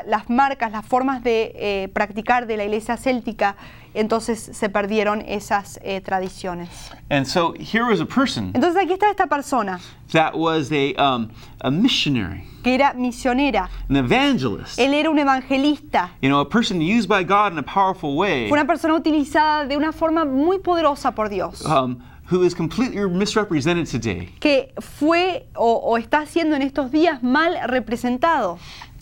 las 0.05 0.29
marcas, 0.29 0.71
las 0.71 0.85
formas 0.85 1.23
de 1.23 1.51
eh, 1.55 1.87
practicar 1.93 2.45
de 2.47 2.57
la 2.57 2.63
Iglesia 2.65 2.95
Céltica 2.97 3.55
entonces 3.95 4.39
se 4.53 4.69
perdieron 4.69 5.21
esas 5.27 5.79
eh, 5.83 6.01
tradiciones. 6.01 6.69
And 7.09 7.25
so 7.25 7.53
here 7.53 7.85
was 7.85 7.99
a 7.99 8.05
person 8.05 8.51
Entonces 8.53 8.81
aquí 8.81 8.93
está 8.93 9.09
esta 9.09 9.27
persona 9.27 9.79
that 10.11 10.33
was 10.35 10.71
a, 10.71 10.93
um, 10.97 11.29
a 11.61 11.71
missionary, 11.71 12.43
que 12.63 12.75
era 12.75 12.93
misionera. 12.93 13.69
an 13.89 13.95
evangelist. 13.95 14.79
Él 14.79 14.93
era 14.93 15.09
un 15.09 15.17
evangelista. 15.19 16.11
You 16.21 16.29
know, 16.29 16.39
a 16.41 16.49
person 16.49 16.81
used 16.81 17.07
by 17.09 17.23
God 17.23 17.53
in 17.53 17.57
a 17.59 17.63
powerful 17.63 18.15
way, 18.17 18.47
Fue 18.49 18.57
una 18.57 18.67
persona 18.67 18.93
utilizada 18.95 19.65
de 19.67 19.75
una 19.77 19.91
forma 19.91 20.25
muy 20.25 20.59
poderosa 20.59 21.13
por 21.13 21.29
Dios. 21.29 21.63
um, 21.65 21.97
who 22.31 22.43
is 22.43 22.55
completely 22.55 23.07
misrepresented 23.07 23.85
today. 23.85 24.29
que 24.39 24.73
fue 24.79 25.45
o, 25.55 25.75
o 25.75 25.97
está 25.97 26.25
siendo 26.25 26.55
en 26.55 26.63
estos 26.63 26.91
días 26.91 27.21
mal 27.21 27.55
representado. 27.67 28.57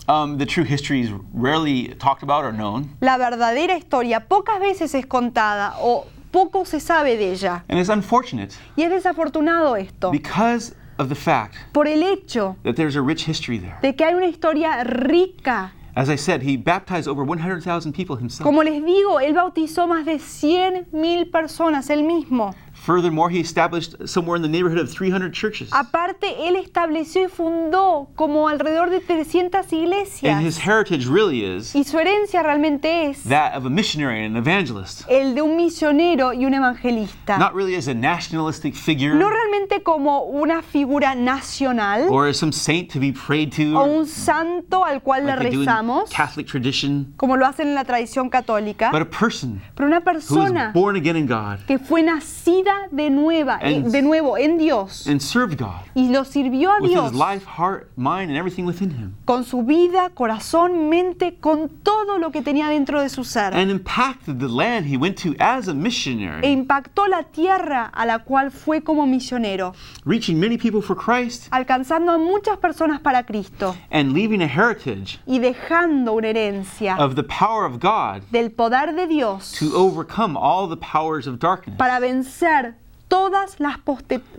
Um, 0.07 0.37
the 0.37 0.45
true 0.45 0.65
history 0.65 0.99
is 1.01 1.11
rarely 1.33 1.95
talked 1.97 2.23
about 2.23 2.43
or 2.43 2.51
known, 2.51 2.89
La 2.99 3.17
verdadera 3.17 3.77
historia 3.77 4.27
pocas 4.27 4.59
veces 4.59 4.93
es 4.95 5.05
contada 5.05 5.75
o 5.79 6.05
poco 6.31 6.65
se 6.65 6.79
sabe 6.81 7.15
de 7.15 7.31
ella. 7.31 7.63
and 7.69 7.79
it's 7.79 7.89
unfortunate 7.89 8.53
Y 8.75 8.83
es 8.83 8.89
desafortunado 8.91 9.77
esto, 9.77 10.11
because 10.11 10.75
of 10.99 11.07
the 11.07 11.15
fact 11.15 11.55
por 11.71 11.87
el 11.87 12.03
hecho 12.03 12.57
that 12.63 12.75
there's 12.75 12.97
a 12.97 13.01
rich 13.01 13.23
history 13.25 13.57
there. 13.57 13.77
de 13.81 13.95
que 13.95 14.05
hay 14.05 14.13
una 14.13 14.27
historia 14.27 14.83
rica. 14.83 15.71
As 15.95 16.09
I 16.09 16.15
said, 16.17 16.41
he 16.41 16.57
baptized 16.57 17.07
over 17.07 17.23
100,000 17.23 17.93
people 17.93 18.15
himself. 18.17 18.43
Como 18.43 18.63
les 18.63 18.83
digo, 18.83 19.19
él 19.19 19.33
bautizó 19.35 19.87
más 19.87 20.05
de 20.05 20.17
100 20.17 20.87
mil 20.91 21.29
personas 21.29 21.89
él 21.91 22.03
mismo. 22.03 22.55
Furthermore, 22.83 23.29
he 23.29 23.39
established 23.39 23.95
somewhere 24.09 24.35
in 24.35 24.41
the 24.41 24.49
neighborhood 24.49 24.77
of 24.77 24.91
300 24.91 25.33
churches. 25.33 25.69
Aparte, 25.71 26.27
él 26.45 26.57
estableció 26.57 27.23
y 27.23 27.27
fundó 27.29 28.09
como 28.15 28.49
alrededor 28.49 28.89
de 28.89 28.99
300 28.99 29.53
And 29.53 29.71
his 29.71 29.71
iglesias. 29.71 30.57
heritage 30.57 31.07
really 31.07 31.45
is 31.45 31.73
Y 31.73 31.85
su 31.85 31.97
herencia 31.97 32.43
realmente 32.43 33.09
es 33.09 33.23
that 33.23 33.55
of 33.55 33.65
a 33.65 33.69
missionary 33.69 34.25
and 34.25 34.35
an 34.35 34.43
evangelist. 34.43 35.05
el 35.07 35.33
de 35.33 35.41
un 35.41 35.55
misionero 35.55 36.33
y 36.33 36.45
un 36.45 36.53
evangelista. 36.53 37.37
Not 37.37 37.53
really 37.55 37.75
as 37.75 37.87
a 37.87 37.93
nationalistic 37.93 38.75
figure 38.75 39.15
no 39.15 39.29
realmente 39.29 39.81
como 39.81 40.23
una 40.23 40.61
figura 40.61 41.15
nacional 41.15 42.09
or 42.09 42.27
as 42.27 42.37
some 42.37 42.51
saint 42.51 42.91
to 42.91 42.99
be 42.99 43.13
prayed 43.13 43.53
to 43.53 43.77
o 43.77 43.85
un 43.85 44.05
santo 44.05 44.83
al 44.83 45.01
cual 45.01 45.25
le 45.25 45.35
like 45.37 45.51
rezamos, 45.51 46.09
Catholic 46.09 46.47
tradition, 46.47 47.13
como 47.15 47.37
lo 47.37 47.45
hacen 47.45 47.69
en 47.69 47.75
la 47.75 47.85
tradición 47.85 48.29
católica, 48.29 48.91
but 48.91 49.01
a 49.01 49.05
person 49.05 49.61
pero 49.73 49.87
una 49.87 49.99
who 49.99 50.03
was 50.05 50.25
persona 50.25 50.71
born 50.73 50.97
again 50.97 51.15
in 51.15 51.25
God 51.25 51.59
que 51.65 51.79
fue 51.79 52.03
nacida 52.03 52.72
de 52.91 53.09
nueva, 53.09 53.59
eh, 53.61 53.77
And- 53.77 53.91
de 53.91 54.01
nuevo 54.01 54.37
en 54.37 54.57
Dios. 54.57 55.07
and 55.07 55.19
served 55.21 55.57
God 55.57 55.81
y 55.95 56.09
lo 56.09 56.23
sirvió 56.25 56.71
a 56.71 56.79
with 56.81 56.89
Dios 56.89 57.11
his 57.11 57.19
life, 57.19 57.45
heart, 57.45 57.87
mind, 57.95 58.29
and 58.29 58.37
everything 58.37 58.65
within 58.65 58.91
him, 58.91 59.15
con 59.25 59.43
su 59.43 59.63
vida, 59.63 60.09
corazón, 60.13 60.89
mente, 60.89 61.37
con 61.39 61.69
todo 61.83 62.17
lo 62.19 62.31
que 62.31 62.41
tenía 62.41 62.67
dentro 62.69 63.01
de 63.01 63.09
su 63.09 63.23
ser. 63.23 63.53
and 63.55 63.69
impacted 63.71 64.39
the 64.39 64.47
land 64.47 64.85
he 64.87 64.97
went 64.97 65.17
to 65.21 65.35
as 65.39 65.67
a 65.67 65.71
E 65.71 65.73
missionary, 65.73 66.47
impactó 66.47 67.07
la 67.07 67.23
tierra 67.23 67.85
a 67.93 68.05
la 68.05 68.19
cual 68.19 68.51
fue 68.51 68.81
como 68.81 69.05
misionero, 69.05 69.73
reaching 70.05 70.39
many 70.39 70.57
people 70.57 70.81
for 70.81 70.95
Christ 70.95 71.47
alcanzando 71.51 72.11
a 72.11 72.17
muchas 72.17 72.57
personas 72.57 72.99
para 73.01 73.23
Cristo 73.25 73.75
and 73.91 74.13
leaving 74.13 74.41
a 74.41 74.47
heritage 74.47 75.19
y 75.25 75.39
dejando 75.39 76.13
una 76.13 76.27
herencia 76.29 76.97
of 76.97 77.15
the 77.15 77.23
power 77.23 77.65
of 77.65 77.79
God 77.79 78.21
del 78.31 78.51
poder 78.51 78.93
de 78.95 79.07
Dios 79.07 79.55
to 79.59 79.75
overcome 79.75 80.37
all 80.37 80.67
the 80.69 80.77
powers 80.77 81.27
of 81.27 81.39
darkness. 81.39 81.77
para 81.77 81.99
vencer 81.99 82.62
todas 83.07 83.59
las, 83.59 83.77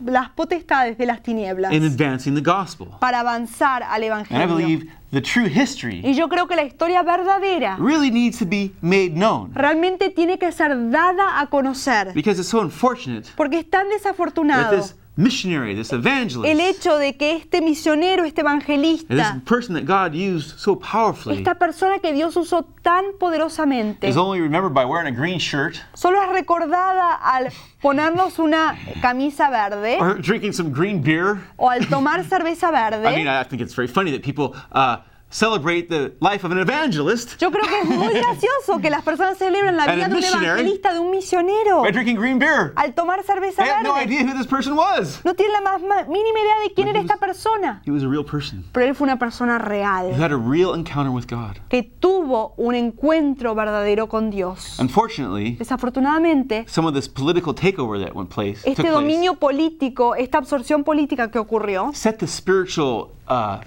las 0.05 0.29
potestades 0.31 0.99
de 0.99 1.07
las 1.07 1.23
tinieblas, 1.23 1.73
in 1.73 1.85
advancing 1.85 2.35
the 2.35 2.41
gospel. 2.43 2.89
para 3.01 3.21
avanzar 3.21 3.83
al 3.83 3.95
And 3.95 4.03
I 4.03 4.07
Evangelio. 4.07 4.57
believe 4.57 4.87
the 5.13 5.21
true 5.23 5.47
history 5.49 6.01
Y 6.05 6.15
yo 6.15 6.29
creo 6.29 6.47
que 6.49 6.57
la 6.57 6.65
historia 6.65 7.03
verdadera 7.03 7.77
really 7.79 8.11
needs 8.11 8.39
to 8.39 8.45
be 8.47 8.73
made 8.81 9.11
known 9.11 9.53
realmente 9.55 10.11
tiene 10.11 10.39
que 10.39 10.51
ser 10.53 10.91
dada 10.91 11.39
a 11.41 11.47
conocer, 11.47 12.13
because 12.15 12.41
it's 12.41 12.49
so 12.49 12.61
unfortunate 12.61 13.29
porque 13.37 13.59
es 13.61 13.71
tan 13.71 13.89
that 13.89 13.95
desafortunado 13.95 14.77
this 14.77 14.97
missionary, 15.17 15.75
this 15.75 15.93
el 15.93 16.01
evangelist, 16.01 16.61
hecho 16.61 16.99
de 16.99 17.17
que 17.17 17.37
este 17.37 17.61
misionero, 17.61 18.25
este 18.25 18.41
and 18.41 18.61
this 18.61 18.99
evangelista, 19.09 19.43
person 19.45 19.75
that 19.75 19.85
God 19.85 20.15
used 20.15 20.59
so 20.59 20.75
powerfully 20.77 21.39
esta 21.39 21.55
persona 21.55 21.99
que 22.01 22.13
Dios 22.13 22.37
usó 22.37 22.67
tan 22.83 23.05
poderosamente, 23.19 24.09
is 24.09 24.17
only 24.17 24.41
remembered 24.41 24.75
by 24.75 24.85
wearing 24.85 25.07
a 25.07 25.17
green 25.17 25.39
shirt 25.39 25.81
solo 25.95 26.21
es 26.21 26.29
recordada 26.31 27.15
al 27.23 27.51
ponernos 27.81 28.39
una 28.39 28.77
camisa 29.01 29.51
verde 29.51 29.99
or 30.01 30.15
drinking 30.19 30.53
some 30.53 30.71
green 30.71 31.01
beer. 31.01 31.41
o 31.57 31.71
al 31.71 31.87
tomar 31.89 32.25
cerveza 32.25 32.69
I 32.69 33.01
mean, 33.01 33.03
verde. 33.03 33.29
I 33.29 33.45
think 33.45 33.63
it's 33.63 33.75
very 33.75 33.89
funny 33.89 34.11
that 34.11 34.23
people 34.23 34.57
uh, 34.73 34.99
celebrate 35.35 35.89
the 35.89 36.13
life 36.21 36.45
of 36.47 36.53
an 36.53 36.59
evangelist 36.59 37.37
Yo 37.41 37.51
creo 37.51 37.65
que 37.65 37.81
es 37.81 37.87
muy 37.89 38.15
gracioso 38.21 38.79
que 38.81 38.89
las 38.89 39.03
personas 39.03 39.37
celebren 39.37 39.77
la 39.77 39.87
vida 39.93 40.09
de 40.09 40.17
un 40.17 40.23
evangelista, 40.25 40.93
de 40.93 41.01
un 41.01 41.11
misionero, 41.11 41.83
by 41.83 41.91
drinking 41.91 42.17
green 42.17 42.39
beer. 42.39 42.73
al 42.77 42.95
tomar 42.95 43.23
cerveza 43.25 43.63
They 43.65 43.71
had 43.73 43.83
no 43.83 43.95
verde. 43.95 44.15
idea 44.15 44.25
who 44.25 44.39
this 44.39 44.47
person 44.47 44.77
was. 44.77 45.21
No 45.25 45.35
tiene 45.35 45.53
la 45.53 45.61
más 45.61 45.83
ma- 45.83 46.05
mínima 46.05 46.39
idea 46.39 46.55
de 46.69 46.73
quién 46.75 46.87
But 46.87 46.91
era 46.95 46.99
he 47.01 47.03
esta 47.03 47.15
was- 47.15 47.21
persona. 47.21 47.83
He 47.85 47.91
was 47.91 48.05
a 48.05 48.09
real 48.09 48.25
person 48.25 48.65
Pero 48.73 48.87
él 48.87 48.95
fue 48.95 49.07
una 49.07 49.19
persona 49.19 49.57
who 49.59 49.69
real, 49.69 50.13
had 50.23 50.31
a 50.33 50.37
real 50.37 50.75
encounter 50.75 51.11
with 51.11 51.27
God. 51.29 51.57
que 51.69 51.83
tuvo 51.83 52.55
un 52.57 52.75
encuentro 52.77 53.55
verdadero 53.57 54.09
con 54.09 54.31
Dios. 54.31 54.79
Unfortunately, 54.79 55.57
Desafortunadamente, 55.57 56.65
some 56.69 56.87
of 56.87 56.95
this 56.95 57.09
political 57.09 57.55
takeover 57.55 57.99
that 57.99 58.15
went 58.15 58.31
place 58.31 58.61
took 58.63 58.69
este 58.69 58.83
place 58.83 58.93
dominio 58.93 59.35
político, 59.35 60.15
esta 60.15 60.39
absorción 60.39 60.85
política 60.85 61.31
que 61.31 61.39
ocurrió, 61.39 61.91
set 61.93 62.19
the 62.19 62.27
spiritual 62.29 63.11
uh, 63.29 63.59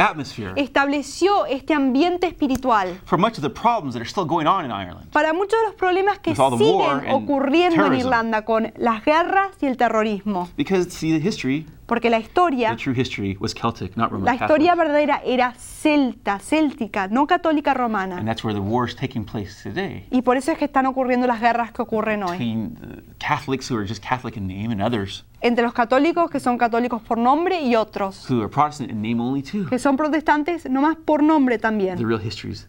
atmosphere 0.00 0.52
estableció 0.56 1.46
este 1.46 1.74
ambiente 1.74 2.26
espiritual 2.26 2.98
for 3.04 3.18
much 3.18 3.38
of 3.38 3.42
the 3.42 3.50
problems 3.50 3.94
that 3.94 4.00
are 4.00 4.08
still 4.08 4.24
going 4.26 4.46
on 4.46 4.64
in 4.64 4.70
Ireland. 4.70 5.10
para 5.12 5.32
muchos 5.32 5.58
de 5.60 5.66
los 5.66 5.74
problemas 5.74 6.18
que 6.20 6.30
With 6.32 6.40
all 6.40 6.56
the 6.58 6.64
war 6.64 7.00
siguen 7.00 7.14
and 7.14 7.24
ocurriendo 7.24 7.74
en 7.76 7.80
terrorism. 7.82 8.06
Irlanda 8.06 8.44
con 8.44 8.72
las 8.76 9.04
guerras 9.04 9.50
y 9.60 9.66
el 9.66 9.76
terrorismo. 9.76 10.48
Because, 10.56 10.90
see, 10.90 11.10
the 11.18 11.26
history, 11.26 11.66
Porque 11.86 12.08
la 12.08 12.18
historia, 12.20 12.70
the 12.70 12.76
true 12.76 12.94
history, 12.94 13.36
was 13.40 13.52
Celtic, 13.52 13.96
not 13.96 14.12
Roman 14.12 14.24
la 14.26 14.34
historia 14.34 14.70
Catholic. 14.76 14.86
verdadera 14.92 15.22
era 15.26 15.52
celta, 15.58 16.38
céltica, 16.38 17.08
no 17.08 17.26
católica 17.26 17.72
And 17.72 17.80
romana. 17.80 18.22
that's 18.24 18.44
where 18.44 18.54
the 18.54 18.60
war 18.62 18.86
is 18.88 18.94
taking 18.94 19.24
place 19.24 19.62
today 19.62 20.06
Y 20.12 20.22
por 20.22 20.36
eso 20.36 20.52
es 20.52 20.58
que 20.58 20.66
están 20.66 20.86
ocurriendo 20.86 21.26
las 21.26 21.40
guerras 21.40 21.72
que 21.72 21.82
ocurren 21.82 22.22
hoy. 22.22 22.32
between 22.38 22.76
the 22.76 23.02
Catholics 23.18 23.68
who 23.70 23.76
are 23.76 23.84
just 23.86 24.02
Catholic 24.06 24.36
in 24.36 24.46
name 24.46 24.70
and 24.70 24.80
others 24.80 25.24
Entre 25.42 25.64
los 25.64 25.72
católicos 25.72 26.30
que 26.30 26.38
son 26.40 26.58
católicos 26.58 27.00
por 27.02 27.16
nombre 27.18 27.62
y 27.62 27.74
otros. 27.76 28.28
Who 28.30 28.40
are 28.40 28.48
Protestant 28.48 28.90
in 28.90 29.00
name 29.00 29.20
only 29.22 29.42
too. 29.42 29.66
que 29.68 29.78
son 29.78 29.96
protestantes 29.96 30.68
nomás 30.68 30.96
por 30.96 31.22
nombre 31.22 31.56
The 31.56 31.62
también. 31.62 31.98
real 32.08 32.20
histories 32.20 32.68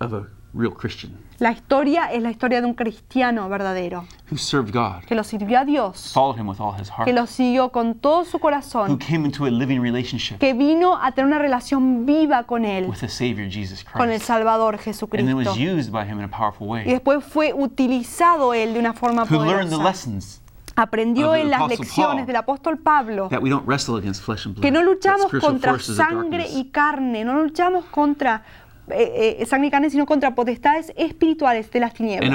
of 0.00 0.12
a 0.14 0.26
real 0.52 0.72
Christian. 0.72 1.18
La 1.40 1.50
historia 1.50 2.12
es 2.12 2.22
la 2.22 2.30
historia 2.30 2.60
de 2.60 2.66
un 2.68 2.74
cristiano 2.74 3.48
verdadero. 3.48 4.04
Who 4.30 4.38
served 4.38 4.72
God, 4.72 5.02
que 5.04 5.16
lo 5.16 5.24
sirvió 5.24 5.58
a 5.58 5.64
Dios, 5.64 6.12
followed 6.14 6.38
Him 6.38 6.48
with 6.48 6.60
all 6.60 6.80
his 6.80 6.88
heart, 6.88 7.06
que 7.06 7.12
lo 7.12 7.26
siguió 7.26 7.72
con 7.72 7.96
todo 7.96 8.24
su 8.24 8.36
who 8.36 8.40
corazón, 8.40 8.96
came 8.98 9.26
into 9.26 9.44
a 9.46 9.50
living 9.50 9.80
relationship. 9.80 10.38
Que 10.38 10.54
vino 10.54 10.96
a 10.96 11.10
tener 11.10 11.26
una 11.26 11.38
relación 11.40 12.06
viva 12.06 12.44
con 12.44 12.64
Él, 12.64 12.86
with 12.88 13.00
the 13.00 13.08
Savior 13.08 13.48
Jesus 13.50 13.82
con 13.82 14.02
el 14.02 14.18
Christ, 14.18 14.26
Salvador 14.26 14.74
and 14.74 14.84
then 14.84 14.92
Jesucristo. 14.94 15.34
was 15.36 15.58
used 15.58 15.90
by 15.90 16.04
Him 16.04 16.20
in 16.20 16.24
a 16.24 16.28
powerful 16.28 16.68
Y 16.68 16.70
way, 16.70 16.84
después 16.84 17.24
fue 17.24 17.52
utilizado 17.52 18.54
Él 18.54 18.74
de 18.74 18.78
una 18.78 18.92
forma 18.92 19.24
who 19.24 19.36
learned 19.44 19.70
the 19.70 19.76
poderosa. 19.76 19.82
lessons 19.82 20.40
Aprendió 20.76 21.34
en 21.34 21.50
las 21.50 21.68
lecciones 21.68 22.26
del 22.26 22.36
apóstol 22.36 22.78
Pablo 22.78 23.28
que 23.28 24.70
no 24.70 24.82
luchamos 24.82 25.32
contra 25.40 25.78
sangre 25.78 26.46
y 26.50 26.70
carne, 26.70 27.24
no 27.24 27.42
luchamos 27.42 27.84
contra 27.86 28.42
eh, 28.88 29.38
eh, 29.40 29.46
sangre 29.46 29.68
y 29.68 29.70
carne, 29.70 29.90
sino 29.90 30.04
contra 30.04 30.34
potestades 30.34 30.92
espirituales 30.96 31.70
de 31.70 31.80
las 31.80 31.94
tinieblas. 31.94 32.30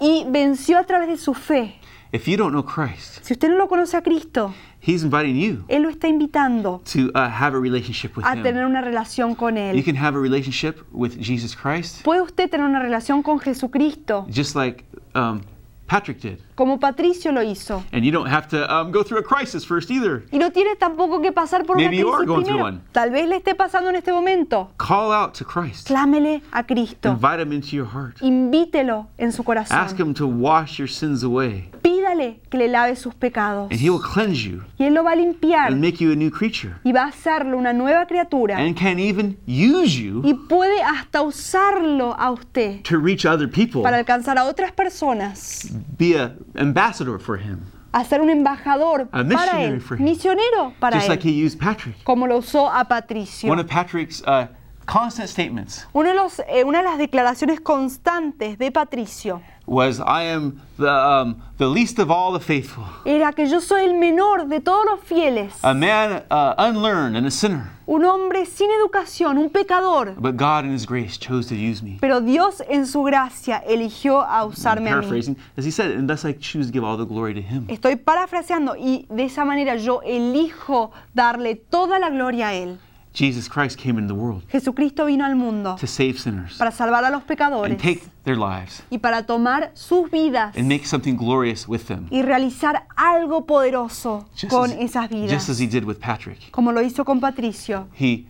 Y 0.00 0.26
venció 0.28 0.78
a 0.78 0.84
través 0.84 1.08
de 1.08 1.16
su 1.16 1.34
fe. 1.34 1.78
If 2.10 2.26
you 2.26 2.38
don't 2.38 2.52
know 2.52 2.64
Christ, 2.64 3.22
Si 3.22 3.34
usted 3.34 3.50
no 3.50 3.56
lo 3.56 3.68
conoce 3.68 3.94
a 3.96 4.02
Cristo, 4.02 4.54
He's 4.80 5.02
inviting 5.02 5.36
you 5.36 5.64
Él 5.68 5.82
lo 5.82 5.90
está 5.90 6.08
invitando 6.08 6.80
to 6.90 7.10
uh, 7.14 7.28
have 7.28 7.54
a 7.54 7.60
relationship 7.60 8.16
with 8.16 8.24
a 8.24 8.34
Him. 8.34 8.42
tener 8.42 8.64
una 8.64 8.80
relación 8.80 9.34
con 9.34 9.56
You 9.56 9.60
Él. 9.60 9.84
can 9.84 9.96
have 9.96 10.16
a 10.16 10.20
relationship 10.20 10.76
with 10.90 11.18
Jesus 11.20 11.54
Christ, 11.54 12.02
¿Puede 12.04 12.22
usted 12.22 12.48
tener 12.48 12.66
una 12.66 12.80
relación 12.80 13.22
con 13.22 13.38
Jesucristo 13.40 14.26
just 14.34 14.54
like 14.56 14.86
um, 15.14 15.42
Patrick 15.88 16.20
did. 16.20 16.38
como 16.54 16.78
Patricio 16.78 17.32
lo 17.32 17.42
hizo? 17.42 17.82
And 17.92 18.04
you 18.04 18.12
don't 18.12 18.28
have 18.28 18.46
to 18.48 18.72
um, 18.72 18.92
go 18.92 19.02
through 19.02 19.18
a 19.18 19.22
crisis 19.22 19.64
first 19.64 19.90
either. 19.90 20.24
Y 20.30 20.38
no 20.38 20.50
tiene 20.50 20.76
tampoco 20.76 21.20
que 21.22 21.32
pasar 21.32 21.64
por 21.66 21.76
una 21.76 21.84
Maybe 21.84 21.96
you 21.96 22.08
are 22.08 22.18
crisis 22.18 22.28
going 22.28 22.44
through 22.44 22.58
primero. 22.58 22.76
one. 22.76 22.82
Tal 22.92 23.10
vez 23.10 23.26
le 23.28 23.36
esté 23.36 23.54
pasando 23.54 23.88
en 23.88 23.96
este 23.96 24.12
momento. 24.12 24.70
Call 24.76 25.12
out 25.12 25.34
to 25.34 25.44
Christ. 25.44 25.86
Clámele 25.88 26.42
a 26.52 26.62
Cristo. 26.64 27.10
Invite 27.10 27.40
Him 27.40 27.52
into 27.52 27.74
your 27.74 27.86
heart. 27.86 28.20
Invítelo 28.20 29.06
en 29.18 29.32
su 29.32 29.40
Ask 29.42 29.46
corazón. 29.46 29.98
Him 29.98 30.14
to 30.14 30.26
wash 30.26 30.78
your 30.78 30.88
sins 30.88 31.24
away. 31.24 31.70
Pídale 32.08 32.40
que 32.50 32.56
le 32.58 32.68
lave 32.68 32.96
sus 32.96 33.14
pecados. 33.14 33.70
And 33.70 33.80
He 33.80 33.90
will 33.90 34.00
cleanse 34.00 34.42
you 34.42 34.62
Y 34.78 34.84
Él 34.84 34.94
lo 34.94 35.04
va 35.04 35.12
a 35.12 35.16
limpiar 35.16 35.72
and 35.72 35.80
make 35.80 35.98
you 36.02 36.12
a 36.12 36.16
new 36.16 36.30
creature. 36.30 36.74
y 36.84 36.92
va 36.92 37.04
a 37.04 37.08
hacerlo 37.08 37.56
una 37.58 37.72
nueva 37.72 38.06
criatura. 38.06 38.56
And 38.58 38.76
can 38.76 38.98
even 38.98 39.36
use 39.46 39.96
you 40.00 40.22
Y 40.24 40.34
puede 40.34 40.82
hasta 40.82 41.22
usarlo 41.22 42.14
a 42.18 42.30
usted 42.30 42.82
to 42.84 42.98
reach 42.98 43.24
other 43.26 43.48
people, 43.48 43.82
para 43.82 43.96
alcanzar 43.98 44.38
a 44.38 44.44
otras 44.44 44.72
personas. 44.72 45.70
be 45.98 46.14
a 46.18 46.34
ambassador 46.56 47.18
for 47.18 47.38
Him, 47.38 47.60
A 47.92 48.04
ser 48.04 48.20
un 48.20 48.30
embajador 48.30 49.08
A 49.12 49.24
para 49.24 49.62
Él. 49.62 49.80
Misionero 49.98 50.74
para 50.78 50.96
just 50.98 51.08
like 51.08 51.22
He 51.26 51.30
Él. 51.32 51.46
used 51.46 51.58
Patrick. 51.58 52.02
Como 52.04 52.26
lo 52.26 52.38
usó 52.38 52.70
a 52.70 52.84
Patricio. 52.84 53.50
One 53.50 53.60
of 53.60 53.66
Patrick's 53.66 54.22
uh, 54.26 54.46
constant 54.88 55.28
statements 55.28 55.86
Uno 55.92 56.08
de 56.08 56.14
los, 56.14 56.40
eh, 56.48 56.64
una 56.64 56.78
de 56.78 56.84
las 56.84 56.98
declaraciones 56.98 57.60
constantes 57.60 58.58
de 58.58 58.72
Patricio 58.72 59.42
was, 59.68 60.00
I 60.00 60.22
am 60.22 60.60
the, 60.78 60.90
um, 60.90 61.42
the 61.58 61.66
least 61.66 61.98
of 61.98 62.10
all 62.10 62.32
the 62.32 62.40
faithful, 62.40 62.84
era 63.04 63.32
que 63.32 63.46
yo 63.46 63.60
soy 63.60 63.84
el 63.84 63.94
menor 63.94 64.48
de 64.48 64.60
todos 64.60 64.86
los 64.86 65.00
fieles, 65.00 65.52
a 65.62 65.74
man 65.74 66.24
uh, 66.30 66.54
unlearned 66.56 67.16
and 67.16 67.26
a 67.26 67.30
sinner. 67.30 67.70
un 67.86 68.04
hombre 68.04 68.46
sin 68.46 68.70
educación, 68.70 69.36
un 69.38 69.50
pecador. 69.50 70.14
But 70.18 70.36
God, 70.36 70.64
in 70.64 70.72
His 70.72 70.86
grace, 70.86 71.18
chose 71.18 71.48
to 71.48 71.54
use 71.54 71.82
me. 71.82 71.98
Pero 72.00 72.20
Dios 72.20 72.62
en 72.68 72.86
su 72.86 73.02
gracia 73.02 73.62
eligió 73.66 74.22
a 74.22 74.42
I'm 74.42 74.48
usarme 74.50 74.90
a 74.90 74.96
mí. 74.96 75.00
paraphrasing, 75.02 75.36
as 75.56 75.66
He 75.66 75.70
said, 75.70 75.90
and 75.92 76.08
thus 76.08 76.24
I 76.24 76.32
choose 76.32 76.68
to 76.68 76.72
give 76.72 76.84
all 76.84 76.96
the 76.96 77.06
glory 77.06 77.34
to 77.34 77.42
Him. 77.42 77.66
Estoy 77.68 77.96
parafraseando 77.96 78.74
y 78.76 79.06
de 79.10 79.24
esa 79.24 79.44
manera 79.44 79.76
yo 79.76 80.00
elijo 80.02 80.92
darle 81.14 81.56
toda 81.56 81.98
la 81.98 82.08
gloria 82.08 82.48
a 82.48 82.54
Él. 82.54 82.78
Jesus 83.18 83.48
Christ 83.48 83.76
came 83.76 83.98
into 83.98 84.14
the 84.14 84.20
world 84.20 84.44
Jesucristo 84.48 85.06
vino 85.06 85.24
al 85.24 85.34
mundo 85.34 85.74
to 85.74 85.88
save 85.88 86.18
sinners 86.18 86.56
para 86.56 86.70
salvar 86.70 87.04
a 87.04 87.10
los 87.10 87.24
pecadores 87.24 87.72
and 87.72 87.80
take 87.80 88.02
their 88.22 88.36
lives 88.36 88.84
y 88.90 88.98
para 88.98 89.24
tomar 89.24 89.72
sus 89.74 90.08
vidas 90.08 90.56
and 90.56 90.68
make 90.68 90.86
something 90.86 91.16
glorious 91.16 91.66
with 91.66 91.86
them, 91.86 92.06
y 92.10 92.22
realizar 92.22 92.86
algo 92.96 93.44
poderoso 93.44 94.28
just 94.36 94.52
con 94.52 94.70
as, 94.70 94.76
esas 94.78 95.08
just 95.10 95.48
as 95.48 95.58
vidas, 95.58 95.60
He 95.60 95.66
did 95.66 95.84
with 95.84 95.98
Patrick. 95.98 96.50
como 96.52 96.70
lo 96.70 96.80
hizo 96.80 97.04
con 97.04 97.18
Patricio. 97.18 97.88
He 97.98 98.26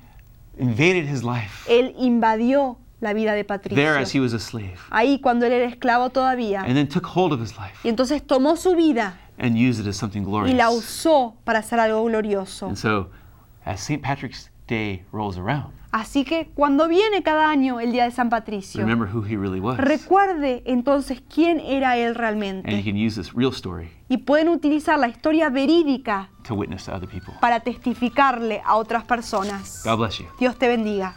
invaded 0.57 1.07
his 1.07 1.23
life 1.23 1.69
Él 1.69 1.95
invadió 1.99 2.79
la 3.01 3.13
vida 3.13 3.35
de 3.35 3.45
there 3.45 3.99
as 3.99 4.15
he 4.15 4.19
Patricio. 4.19 4.23
was 4.23 4.33
a 4.33 4.41
slave, 4.41 4.79
Ahí 4.91 5.21
cuando 5.21 5.45
él 5.45 5.53
era 5.53 5.67
esclavo 5.67 6.09
todavía. 6.09 6.63
and 6.63 6.75
then 6.75 6.89
took 6.89 7.05
hold 7.05 7.33
of 7.35 7.41
his 7.41 7.57
life 7.59 7.79
Y 7.85 7.91
entonces 7.91 8.27
tomó 8.27 8.57
su 8.57 8.75
vida 8.75 9.19
and 9.39 9.57
used 9.57 9.81
it 9.81 9.87
as 9.87 9.97
something 9.97 10.23
y 10.23 10.53
la 10.55 10.69
glorious. 10.69 10.85
usó 10.85 11.37
para 11.45 11.59
hacer 11.59 11.79
algo 11.79 12.03
glorioso. 12.05 12.69
And 12.69 12.77
so, 12.77 13.11
as 13.65 13.81
St. 13.81 14.03
Patrick's 14.03 14.51
Day 14.69 15.05
rolls 15.13 15.37
around, 15.39 15.73
Así 15.91 16.25
que 16.25 16.51
cuando 16.55 16.87
viene 16.87 17.23
cada 17.23 17.49
año 17.49 17.81
el 17.81 17.93
día 17.93 18.05
de 18.05 18.11
San 18.11 18.29
Patricio, 18.29 18.81
remember 18.83 19.09
who 19.09 19.23
he 19.25 19.37
really 19.39 19.59
was. 19.59 19.79
recuerde 19.79 20.63
entonces 20.67 21.23
quién 21.35 21.61
era 21.61 21.97
él 21.97 22.09
And 22.09 22.15
you 22.15 22.21
realmente. 22.21 22.85
can 22.85 22.97
use 22.97 23.17
this 23.19 23.33
real 23.35 23.51
story 23.53 23.89
Y 24.11 24.19
pueden 24.19 24.49
utilizar 24.51 24.99
la 24.99 25.09
historia 25.09 25.49
verídica 25.49 26.29
to 26.47 26.55
witness 26.55 26.85
to 26.85 26.93
other 26.95 27.09
people. 27.09 27.33
para 27.41 27.61
testificarle 27.61 28.61
a 28.67 28.77
otras 28.77 29.05
personas. 29.05 29.83
God 29.85 29.97
bless 29.99 30.19
you. 30.19 30.27
Dios 30.39 30.57
te 30.59 30.69
bendiga. 30.69 31.17